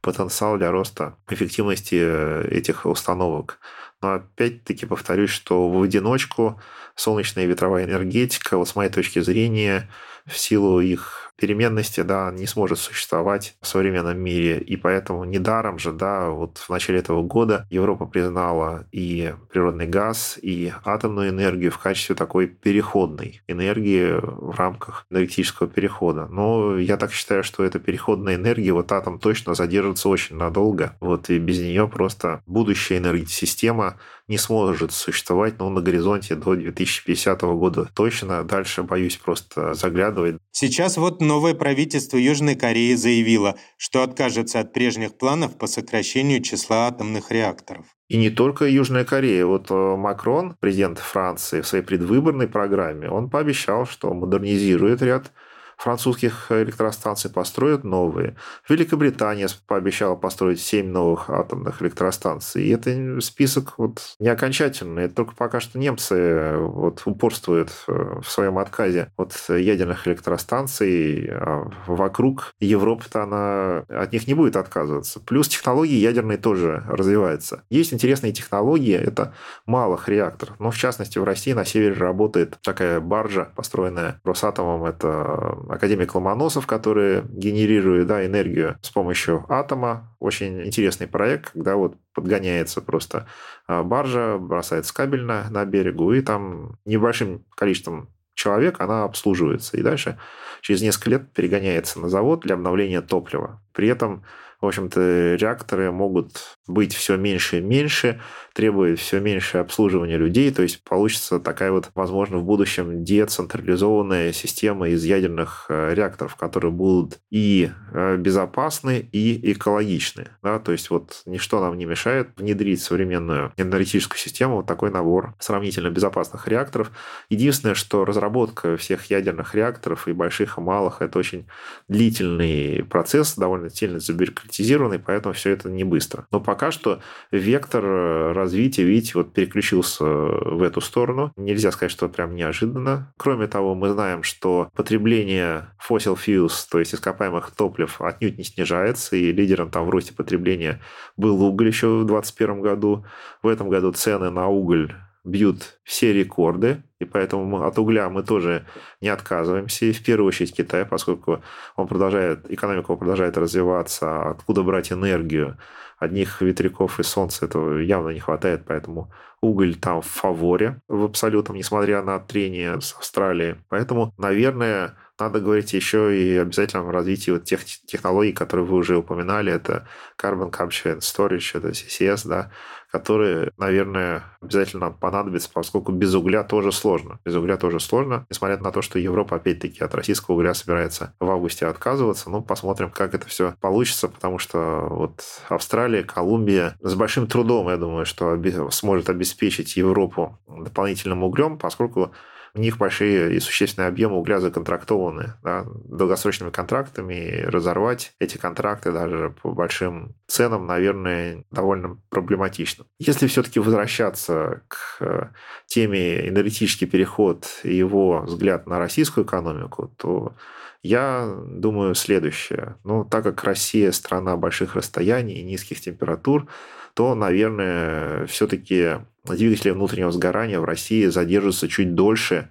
потенциал 0.00 0.58
для 0.58 0.70
роста 0.70 1.16
эффективности 1.28 1.96
э, 1.98 2.48
этих 2.50 2.86
установок. 2.86 3.58
Но 4.02 4.14
опять-таки 4.14 4.86
повторюсь, 4.86 5.30
что 5.30 5.70
в 5.70 5.82
одиночку 5.82 6.60
солнечная 6.94 7.44
и 7.44 7.46
ветровая 7.46 7.84
энергетика, 7.84 8.58
вот 8.58 8.68
с 8.68 8.76
моей 8.76 8.90
точки 8.90 9.20
зрения, 9.20 9.88
в 10.26 10.36
силу 10.36 10.80
их 10.80 11.23
переменности, 11.36 12.00
да, 12.02 12.30
не 12.30 12.46
сможет 12.46 12.78
существовать 12.78 13.56
в 13.60 13.66
современном 13.66 14.18
мире. 14.18 14.58
И 14.58 14.76
поэтому 14.76 15.24
недаром 15.24 15.78
же, 15.78 15.92
да, 15.92 16.30
вот 16.30 16.58
в 16.58 16.70
начале 16.70 16.98
этого 17.00 17.22
года 17.22 17.66
Европа 17.70 18.06
признала 18.06 18.86
и 18.92 19.34
природный 19.50 19.86
газ, 19.86 20.38
и 20.40 20.72
атомную 20.84 21.30
энергию 21.30 21.70
в 21.70 21.78
качестве 21.78 22.14
такой 22.14 22.46
переходной 22.46 23.42
энергии 23.48 24.12
в 24.20 24.54
рамках 24.56 25.06
энергетического 25.10 25.68
перехода. 25.68 26.26
Но 26.26 26.78
я 26.78 26.96
так 26.96 27.12
считаю, 27.12 27.42
что 27.42 27.64
эта 27.64 27.78
переходная 27.78 28.36
энергия, 28.36 28.72
вот 28.72 28.92
атом 28.92 29.18
точно 29.18 29.54
задержится 29.54 30.08
очень 30.08 30.36
надолго. 30.36 30.96
Вот 31.00 31.30
и 31.30 31.38
без 31.38 31.60
нее 31.60 31.88
просто 31.88 32.42
будущая 32.46 32.98
энергосистема 32.98 33.98
не 34.28 34.38
сможет 34.38 34.92
существовать 34.92 35.58
ну, 35.58 35.68
на 35.68 35.80
горизонте 35.80 36.34
до 36.34 36.54
2050 36.54 37.42
года. 37.42 37.88
Точно 37.94 38.44
дальше 38.44 38.82
боюсь 38.82 39.16
просто 39.16 39.74
заглядывать. 39.74 40.36
Сейчас 40.50 40.96
вот 40.96 41.20
новое 41.20 41.54
правительство 41.54 42.16
Южной 42.16 42.54
Кореи 42.54 42.94
заявило, 42.94 43.56
что 43.76 44.02
откажется 44.02 44.60
от 44.60 44.72
прежних 44.72 45.18
планов 45.18 45.58
по 45.58 45.66
сокращению 45.66 46.42
числа 46.42 46.88
атомных 46.88 47.30
реакторов. 47.30 47.86
И 48.08 48.16
не 48.16 48.30
только 48.30 48.66
Южная 48.66 49.04
Корея. 49.04 49.46
Вот 49.46 49.70
э, 49.70 49.74
Макрон, 49.74 50.56
президент 50.60 50.98
Франции, 50.98 51.62
в 51.62 51.66
своей 51.66 51.84
предвыборной 51.84 52.48
программе, 52.48 53.08
он 53.08 53.30
пообещал, 53.30 53.86
что 53.86 54.12
модернизирует 54.12 55.00
ряд 55.02 55.32
французских 55.76 56.46
электростанций 56.50 57.30
построят 57.30 57.84
новые. 57.84 58.36
Великобритания 58.68 59.48
пообещала 59.66 60.14
построить 60.14 60.60
7 60.60 60.86
новых 60.86 61.30
атомных 61.30 61.82
электростанций. 61.82 62.64
И 62.64 62.70
это 62.70 63.20
список 63.20 63.74
вот 63.78 64.16
не 64.18 64.28
окончательный. 64.28 65.04
Это 65.04 65.14
только 65.14 65.34
пока 65.34 65.60
что 65.60 65.78
немцы 65.78 66.14
э, 66.14 66.56
вот 66.58 67.02
упорствуют 67.04 67.70
э, 67.88 68.20
в 68.22 68.30
своем 68.30 68.58
отказе 68.58 69.10
от 69.16 69.34
ядерных 69.48 70.06
электростанций. 70.08 71.28
А 71.30 71.70
вокруг 71.86 72.52
Европы-то 72.60 73.22
она 73.22 73.84
от 73.88 74.12
них 74.12 74.26
не 74.26 74.34
будет 74.34 74.56
отказываться. 74.56 75.20
Плюс 75.20 75.48
технологии 75.48 75.96
ядерные 75.96 76.38
тоже 76.38 76.84
развиваются. 76.88 77.64
Есть 77.70 77.92
интересные 77.92 78.32
технологии. 78.32 78.94
Это 78.94 79.34
малых 79.66 80.08
реакторов. 80.08 80.56
Но 80.58 80.70
в 80.70 80.76
частности 80.76 81.18
в 81.18 81.24
России 81.24 81.52
на 81.52 81.64
севере 81.64 81.94
работает 81.94 82.58
такая 82.62 83.00
баржа, 83.00 83.50
построенная 83.56 84.20
Росатомом. 84.24 84.84
Это 84.84 85.56
академик 85.68 86.14
Ломоносов, 86.14 86.66
который 86.66 87.22
генерирует 87.28 88.06
да, 88.06 88.24
энергию 88.24 88.78
с 88.82 88.90
помощью 88.90 89.44
атома. 89.48 90.14
Очень 90.18 90.64
интересный 90.66 91.06
проект, 91.06 91.50
когда 91.50 91.76
вот 91.76 91.96
подгоняется 92.14 92.80
просто 92.80 93.26
а, 93.66 93.82
баржа, 93.82 94.38
бросается 94.38 94.94
кабель 94.94 95.22
на, 95.22 95.64
берегу, 95.64 96.12
и 96.12 96.20
там 96.20 96.78
небольшим 96.84 97.44
количеством 97.56 98.08
человек 98.34 98.80
она 98.80 99.04
обслуживается. 99.04 99.76
И 99.76 99.82
дальше 99.82 100.18
через 100.60 100.82
несколько 100.82 101.10
лет 101.10 101.32
перегоняется 101.32 102.00
на 102.00 102.08
завод 102.08 102.40
для 102.40 102.54
обновления 102.54 103.00
топлива. 103.00 103.62
При 103.72 103.88
этом 103.88 104.24
в 104.64 104.66
общем-то, 104.66 105.34
реакторы 105.34 105.92
могут 105.92 106.53
быть 106.66 106.94
все 106.94 107.16
меньше 107.16 107.58
и 107.58 107.60
меньше, 107.60 108.20
требует 108.54 109.00
все 109.00 109.20
меньше 109.20 109.58
обслуживания 109.58 110.16
людей, 110.16 110.50
то 110.52 110.62
есть 110.62 110.82
получится 110.84 111.40
такая 111.40 111.72
вот, 111.72 111.90
возможно, 111.94 112.38
в 112.38 112.44
будущем 112.44 113.04
децентрализованная 113.04 114.32
система 114.32 114.88
из 114.88 115.04
ядерных 115.04 115.66
э, 115.68 115.92
реакторов, 115.94 116.36
которые 116.36 116.70
будут 116.70 117.18
и 117.30 117.70
э, 117.92 118.16
безопасны, 118.16 119.08
и 119.10 119.52
экологичны. 119.52 120.28
Да? 120.42 120.60
То 120.60 120.72
есть 120.72 120.90
вот 120.90 121.22
ничто 121.26 121.60
нам 121.60 121.76
не 121.76 121.84
мешает 121.84 122.28
внедрить 122.36 122.80
современную 122.80 123.52
энергетическую 123.56 124.18
систему, 124.18 124.56
вот 124.56 124.66
такой 124.66 124.90
набор 124.90 125.34
сравнительно 125.40 125.90
безопасных 125.90 126.46
реакторов. 126.46 126.92
Единственное, 127.28 127.74
что 127.74 128.04
разработка 128.04 128.76
всех 128.76 129.10
ядерных 129.10 129.54
реакторов 129.56 130.06
и 130.06 130.12
больших, 130.12 130.58
и 130.58 130.60
малых, 130.60 131.02
это 131.02 131.18
очень 131.18 131.46
длительный 131.88 132.84
процесс, 132.84 133.34
довольно 133.34 133.68
сильно 133.68 133.98
забюрократизированный, 133.98 135.00
поэтому 135.00 135.34
все 135.34 135.50
это 135.50 135.68
не 135.68 135.82
быстро. 135.82 136.26
Но 136.30 136.40
пока 136.54 136.70
что 136.70 137.00
вектор 137.32 137.84
э, 137.84 138.32
развития, 138.32 138.84
видите, 138.84 139.14
вот 139.16 139.32
переключился 139.32 140.04
в 140.04 140.62
эту 140.62 140.80
сторону. 140.80 141.32
Нельзя 141.36 141.72
сказать, 141.72 141.90
что 141.90 142.08
прям 142.08 142.36
неожиданно. 142.36 143.12
Кроме 143.16 143.48
того, 143.48 143.74
мы 143.74 143.88
знаем, 143.88 144.22
что 144.22 144.68
потребление 144.76 145.70
fossil 145.84 146.16
fuels, 146.16 146.64
то 146.70 146.78
есть 146.78 146.94
ископаемых 146.94 147.50
топлив, 147.50 148.00
отнюдь 148.00 148.38
не 148.38 148.44
снижается, 148.44 149.16
и 149.16 149.32
лидером 149.32 149.68
там 149.68 149.84
в 149.86 149.90
росте 149.90 150.14
потребления 150.14 150.80
был 151.16 151.42
уголь 151.42 151.66
еще 151.66 151.88
в 151.88 152.06
2021 152.06 152.60
году. 152.60 153.04
В 153.42 153.48
этом 153.48 153.68
году 153.68 153.90
цены 153.90 154.30
на 154.30 154.46
уголь 154.46 154.94
бьют 155.24 155.78
все 155.82 156.12
рекорды, 156.12 156.82
и 156.98 157.04
поэтому 157.04 157.44
мы, 157.44 157.66
от 157.66 157.78
угля 157.78 158.08
мы 158.10 158.22
тоже 158.22 158.66
не 159.00 159.08
отказываемся. 159.08 159.86
И 159.86 159.92
в 159.92 160.04
первую 160.04 160.28
очередь 160.28 160.54
Китай, 160.54 160.84
поскольку 160.84 161.42
он 161.76 161.86
продолжает, 161.88 162.50
экономика 162.50 162.94
продолжает 162.94 163.36
развиваться, 163.38 164.30
откуда 164.30 164.62
брать 164.62 164.92
энергию? 164.92 165.58
Одних 165.98 166.42
ветряков 166.42 167.00
и 167.00 167.02
солнца 167.02 167.46
этого 167.46 167.78
явно 167.78 168.10
не 168.10 168.20
хватает, 168.20 168.64
поэтому 168.66 169.12
уголь 169.40 169.74
там 169.76 170.02
в 170.02 170.06
фаворе 170.06 170.80
в 170.88 171.04
абсолютном, 171.04 171.56
несмотря 171.56 172.02
на 172.02 172.18
трение 172.18 172.80
с 172.80 172.94
Австралией. 172.94 173.56
Поэтому, 173.68 174.12
наверное, 174.18 174.96
надо 175.18 175.40
говорить 175.40 175.72
еще 175.72 176.16
и 176.18 176.36
обязательном 176.36 176.90
развитии 176.90 177.30
вот 177.30 177.44
тех 177.44 177.64
технологий, 177.64 178.32
которые 178.32 178.66
вы 178.66 178.76
уже 178.76 178.96
упоминали. 178.96 179.52
Это 179.52 179.86
Carbon 180.20 180.50
Capture 180.50 180.98
and 180.98 181.00
Storage, 181.00 181.56
это 181.56 181.68
CCS, 181.68 182.28
да, 182.28 182.50
которые, 182.94 183.50
наверное, 183.56 184.22
обязательно 184.40 184.92
понадобятся, 184.92 185.50
поскольку 185.52 185.90
без 185.90 186.14
угля 186.14 186.44
тоже 186.44 186.70
сложно. 186.70 187.18
Без 187.24 187.34
угля 187.34 187.56
тоже 187.56 187.80
сложно, 187.80 188.24
несмотря 188.30 188.56
на 188.58 188.70
то, 188.70 188.82
что 188.82 189.00
Европа, 189.00 189.34
опять-таки, 189.34 189.82
от 189.82 189.96
российского 189.96 190.36
угля 190.36 190.54
собирается 190.54 191.12
в 191.18 191.28
августе 191.28 191.66
отказываться. 191.66 192.30
Ну, 192.30 192.40
посмотрим, 192.40 192.90
как 192.90 193.16
это 193.16 193.26
все 193.26 193.56
получится, 193.60 194.06
потому 194.06 194.38
что 194.38 194.86
вот 194.88 195.24
Австралия, 195.48 196.04
Колумбия 196.04 196.76
с 196.82 196.94
большим 196.94 197.26
трудом, 197.26 197.68
я 197.68 197.78
думаю, 197.78 198.06
что 198.06 198.40
сможет 198.70 199.10
обеспечить 199.10 199.76
Европу 199.76 200.38
дополнительным 200.46 201.24
углем, 201.24 201.58
поскольку 201.58 202.12
у 202.54 202.60
них 202.60 202.78
большие 202.78 203.34
и 203.34 203.40
существенные 203.40 203.88
объемы 203.88 204.16
угля 204.16 204.38
законтрактованы 204.38 205.34
да, 205.42 205.64
долгосрочными 205.84 206.50
контрактами, 206.50 207.14
и 207.14 207.42
разорвать 207.42 208.12
эти 208.20 208.38
контракты 208.38 208.92
даже 208.92 209.34
по 209.42 209.50
большим 209.50 210.14
ценам, 210.28 210.66
наверное, 210.66 211.44
довольно 211.50 212.00
проблематично. 212.10 212.86
Если 212.98 213.26
все-таки 213.26 213.58
возвращаться 213.58 214.62
к 214.68 214.98
э, 215.00 215.28
теме 215.66 216.28
энергетический 216.28 216.86
переход 216.86 217.46
и 217.64 217.74
его 217.74 218.20
взгляд 218.20 218.66
на 218.66 218.78
российскую 218.78 219.26
экономику, 219.26 219.92
то 219.96 220.34
я 220.82 221.34
думаю 221.46 221.94
следующее. 221.94 222.76
Ну, 222.84 223.04
так 223.04 223.24
как 223.24 223.42
Россия 223.42 223.90
страна 223.90 224.36
больших 224.36 224.76
расстояний 224.76 225.36
и 225.36 225.44
низких 225.44 225.80
температур, 225.80 226.46
то, 226.94 227.14
наверное, 227.14 228.26
все-таки 228.26 228.98
двигатели 229.24 229.70
внутреннего 229.70 230.10
сгорания 230.10 230.60
в 230.60 230.64
России 230.64 231.06
задержатся 231.06 231.68
чуть 231.68 231.94
дольше, 231.94 232.50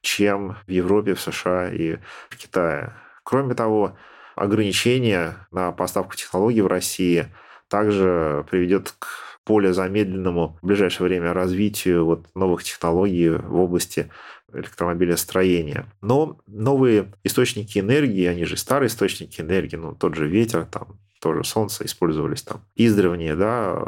чем 0.00 0.56
в 0.66 0.70
Европе, 0.70 1.14
в 1.14 1.20
США 1.20 1.70
и 1.70 1.96
в 2.30 2.36
Китае. 2.36 2.94
Кроме 3.24 3.54
того, 3.54 3.96
ограничение 4.36 5.34
на 5.50 5.72
поставку 5.72 6.16
технологий 6.16 6.60
в 6.60 6.66
России 6.66 7.26
также 7.68 8.44
приведет 8.50 8.94
к 8.98 9.06
более 9.46 9.72
замедленному 9.72 10.58
в 10.62 10.66
ближайшее 10.66 11.08
время 11.08 11.32
развитию 11.32 12.04
вот 12.04 12.26
новых 12.34 12.62
технологий 12.62 13.30
в 13.30 13.56
области 13.56 14.10
электромобилестроения. 14.52 15.86
Но 16.00 16.38
новые 16.46 17.12
источники 17.24 17.78
энергии, 17.78 18.26
они 18.26 18.44
же 18.44 18.56
старые 18.56 18.88
источники 18.88 19.40
энергии, 19.40 19.76
ну, 19.76 19.94
тот 19.94 20.14
же 20.14 20.28
ветер, 20.28 20.66
там, 20.66 20.98
тоже 21.20 21.44
солнце 21.44 21.86
использовались 21.86 22.42
там 22.42 22.62
издревле, 22.76 23.34
да, 23.34 23.80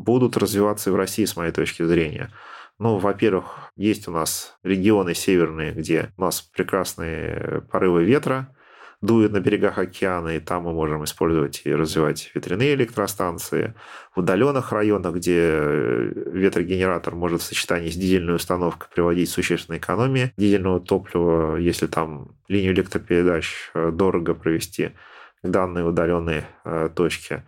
будут 0.00 0.36
развиваться 0.36 0.90
и 0.90 0.92
в 0.92 0.96
России, 0.96 1.24
с 1.24 1.36
моей 1.36 1.52
точки 1.52 1.84
зрения. 1.84 2.30
Ну, 2.78 2.96
во-первых, 2.96 3.72
есть 3.76 4.08
у 4.08 4.10
нас 4.10 4.56
регионы 4.62 5.14
северные, 5.14 5.72
где 5.72 6.12
у 6.16 6.22
нас 6.22 6.40
прекрасные 6.40 7.62
порывы 7.70 8.04
ветра, 8.04 8.56
дует 9.02 9.32
на 9.32 9.40
берегах 9.40 9.78
океана, 9.78 10.36
и 10.36 10.40
там 10.40 10.64
мы 10.64 10.72
можем 10.72 11.04
использовать 11.04 11.62
и 11.64 11.74
развивать 11.74 12.30
ветряные 12.34 12.74
электростанции. 12.74 13.74
В 14.14 14.20
удаленных 14.20 14.72
районах, 14.72 15.14
где 15.14 15.58
ветрогенератор 15.60 17.14
может 17.14 17.40
в 17.40 17.44
сочетании 17.44 17.90
с 17.90 17.96
дизельной 17.96 18.36
установкой 18.36 18.88
приводить 18.94 19.30
к 19.30 19.32
существенной 19.32 19.78
экономии 19.78 20.32
дизельного 20.36 20.80
топлива, 20.80 21.56
если 21.56 21.86
там 21.86 22.36
линию 22.48 22.72
электропередач 22.72 23.70
э, 23.74 23.90
дорого 23.90 24.34
провести– 24.34 24.92
данной 25.42 25.88
удаленной 25.88 26.44
э, 26.64 26.88
точке. 26.94 27.44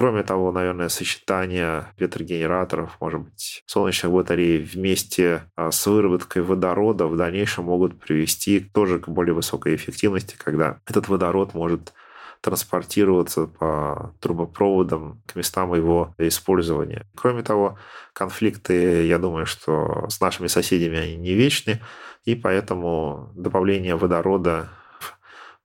Кроме 0.00 0.22
того, 0.22 0.50
наверное, 0.50 0.88
сочетание 0.88 1.92
ветрогенераторов, 1.98 2.96
может 3.00 3.20
быть, 3.20 3.62
солнечных 3.66 4.10
батарей 4.10 4.56
вместе 4.56 5.42
а, 5.56 5.70
с 5.70 5.86
выработкой 5.86 6.40
водорода 6.40 7.06
в 7.06 7.18
дальнейшем 7.18 7.66
могут 7.66 8.00
привести 8.00 8.60
тоже 8.60 8.98
к 8.98 9.08
более 9.08 9.34
высокой 9.34 9.74
эффективности, 9.76 10.36
когда 10.42 10.80
этот 10.86 11.08
водород 11.08 11.52
может 11.52 11.92
транспортироваться 12.40 13.46
по 13.46 14.14
трубопроводам 14.20 15.20
к 15.26 15.36
местам 15.36 15.74
его 15.74 16.14
использования. 16.16 17.06
Кроме 17.14 17.42
того, 17.42 17.76
конфликты, 18.14 19.06
я 19.06 19.18
думаю, 19.18 19.44
что 19.44 20.06
с 20.08 20.18
нашими 20.18 20.46
соседями 20.46 20.96
они 20.96 21.16
не 21.16 21.34
вечны, 21.34 21.78
и 22.24 22.34
поэтому 22.34 23.32
добавление 23.34 23.96
водорода 23.96 24.70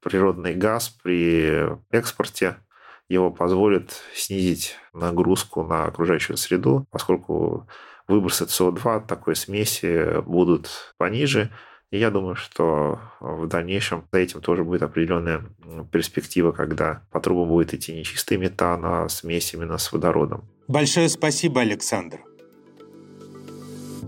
природный 0.04 0.56
газ 0.56 0.89
при 0.89 1.69
экспорте 1.89 2.58
его 3.09 3.31
позволит 3.31 4.01
снизить 4.13 4.75
нагрузку 4.93 5.63
на 5.63 5.85
окружающую 5.85 6.37
среду, 6.37 6.87
поскольку 6.91 7.67
выбросы 8.07 8.45
СО2 8.45 8.95
от 8.95 9.07
такой 9.07 9.35
смеси 9.35 10.21
будут 10.21 10.93
пониже. 10.97 11.51
И 11.91 11.97
я 11.97 12.09
думаю, 12.09 12.35
что 12.35 12.99
в 13.19 13.47
дальнейшем 13.47 14.07
за 14.11 14.19
этим 14.19 14.41
тоже 14.41 14.63
будет 14.63 14.81
определенная 14.81 15.45
перспектива, 15.91 16.51
когда 16.51 17.03
по 17.11 17.19
трубам 17.19 17.49
будет 17.49 17.73
идти 17.73 17.93
не 17.93 18.03
чистый 18.03 18.37
метан, 18.37 18.83
а 18.83 19.07
смесь 19.07 19.53
именно 19.53 19.77
с 19.77 19.91
водородом. 19.93 20.49
Большое 20.67 21.07
спасибо, 21.09 21.61
Александр. 21.61 22.19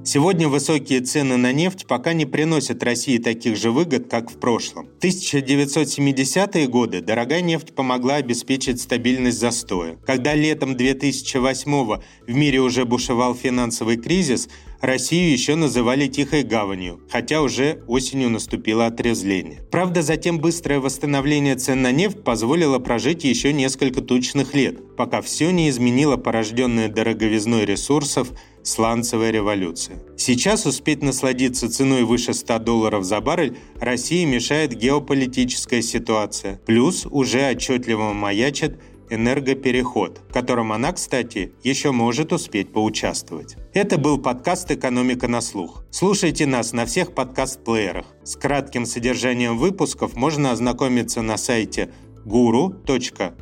Сегодня 0.10 0.48
высокие 0.48 1.02
цены 1.02 1.36
на 1.36 1.52
нефть 1.52 1.86
пока 1.86 2.13
не 2.13 2.26
приносят 2.26 2.82
России 2.82 3.17
таких 3.17 3.58
же 3.58 3.72
выгод, 3.72 4.08
как 4.10 4.32
в 4.32 4.39
прошлом. 4.39 4.88
В 5.02 5.04
1970-е 5.04 6.67
годы 6.70 7.02
дорогая 7.02 7.41
нефть 7.41 7.76
помогла 7.76 8.15
обеспечить 8.15 8.80
стабильность 8.80 9.38
застоя. 9.38 9.98
Когда 10.06 10.34
летом 10.34 10.78
2008-го 10.78 12.02
в 12.26 12.34
мире 12.34 12.62
уже 12.62 12.86
бушевал 12.86 13.36
финансовый 13.36 13.98
кризис, 13.98 14.48
Россию 14.82 15.32
еще 15.32 15.56
называли 15.56 16.08
«тихой 16.08 16.44
гаванью», 16.44 17.02
хотя 17.10 17.42
уже 17.42 17.84
осенью 17.88 18.30
наступило 18.30 18.86
отрезвление. 18.86 19.62
Правда, 19.72 20.02
затем 20.02 20.40
быстрое 20.40 20.80
восстановление 20.80 21.56
цен 21.56 21.82
на 21.82 21.92
нефть 21.92 22.24
позволило 22.24 22.78
прожить 22.78 23.24
еще 23.24 23.54
несколько 23.54 24.02
тучных 24.02 24.54
лет, 24.54 24.96
пока 24.96 25.22
все 25.22 25.52
не 25.52 25.70
изменило 25.70 26.18
порожденное 26.18 26.90
дороговизной 26.90 27.66
ресурсов 27.66 28.30
сланцевая 28.63 29.32
революция. 29.32 30.04
Сейчас 30.18 30.66
успеть 30.66 31.02
насладиться 31.02 31.70
ценой 31.70 32.04
выше 32.04 32.34
100 32.34 32.60
долларов 32.60 33.04
за 33.04 33.22
баррель 33.22 33.58
России 33.80 34.26
мешает 34.26 34.76
геополитическая 34.76 35.82
ситуация. 35.82 36.60
Плюс 36.66 37.06
уже 37.06 37.50
отчетливо 37.50 38.13
маячит 38.13 38.80
энергопереход, 39.10 40.22
в 40.30 40.34
котором 40.34 40.72
она, 40.72 40.91
кстати, 40.93 41.54
еще 41.63 41.91
может 41.91 42.34
успеть 42.34 42.72
поучаствовать. 42.72 43.58
Это 43.74 43.98
был 43.98 44.17
подкаст 44.17 44.72
«Экономика 44.72 45.28
на 45.28 45.41
слух». 45.41 45.84
Слушайте 45.91 46.46
нас 46.46 46.74
на 46.74 46.86
всех 46.86 47.13
подкаст-плеерах. 47.13 48.06
С 48.24 48.36
кратким 48.36 48.86
содержанием 48.86 49.58
выпусков 49.58 50.15
можно 50.15 50.52
ознакомиться 50.52 51.22
на 51.22 51.38
сайте 51.38 51.91
guru.nes.ru. 52.26 53.34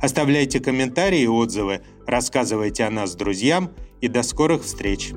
Оставляйте 0.00 0.60
комментарии 0.60 1.20
и 1.20 1.26
отзывы, 1.26 1.82
рассказывайте 2.06 2.84
о 2.84 2.90
нас 2.90 3.14
друзьям 3.14 3.70
и 4.00 4.08
до 4.08 4.22
скорых 4.22 4.64
встреч! 4.64 5.12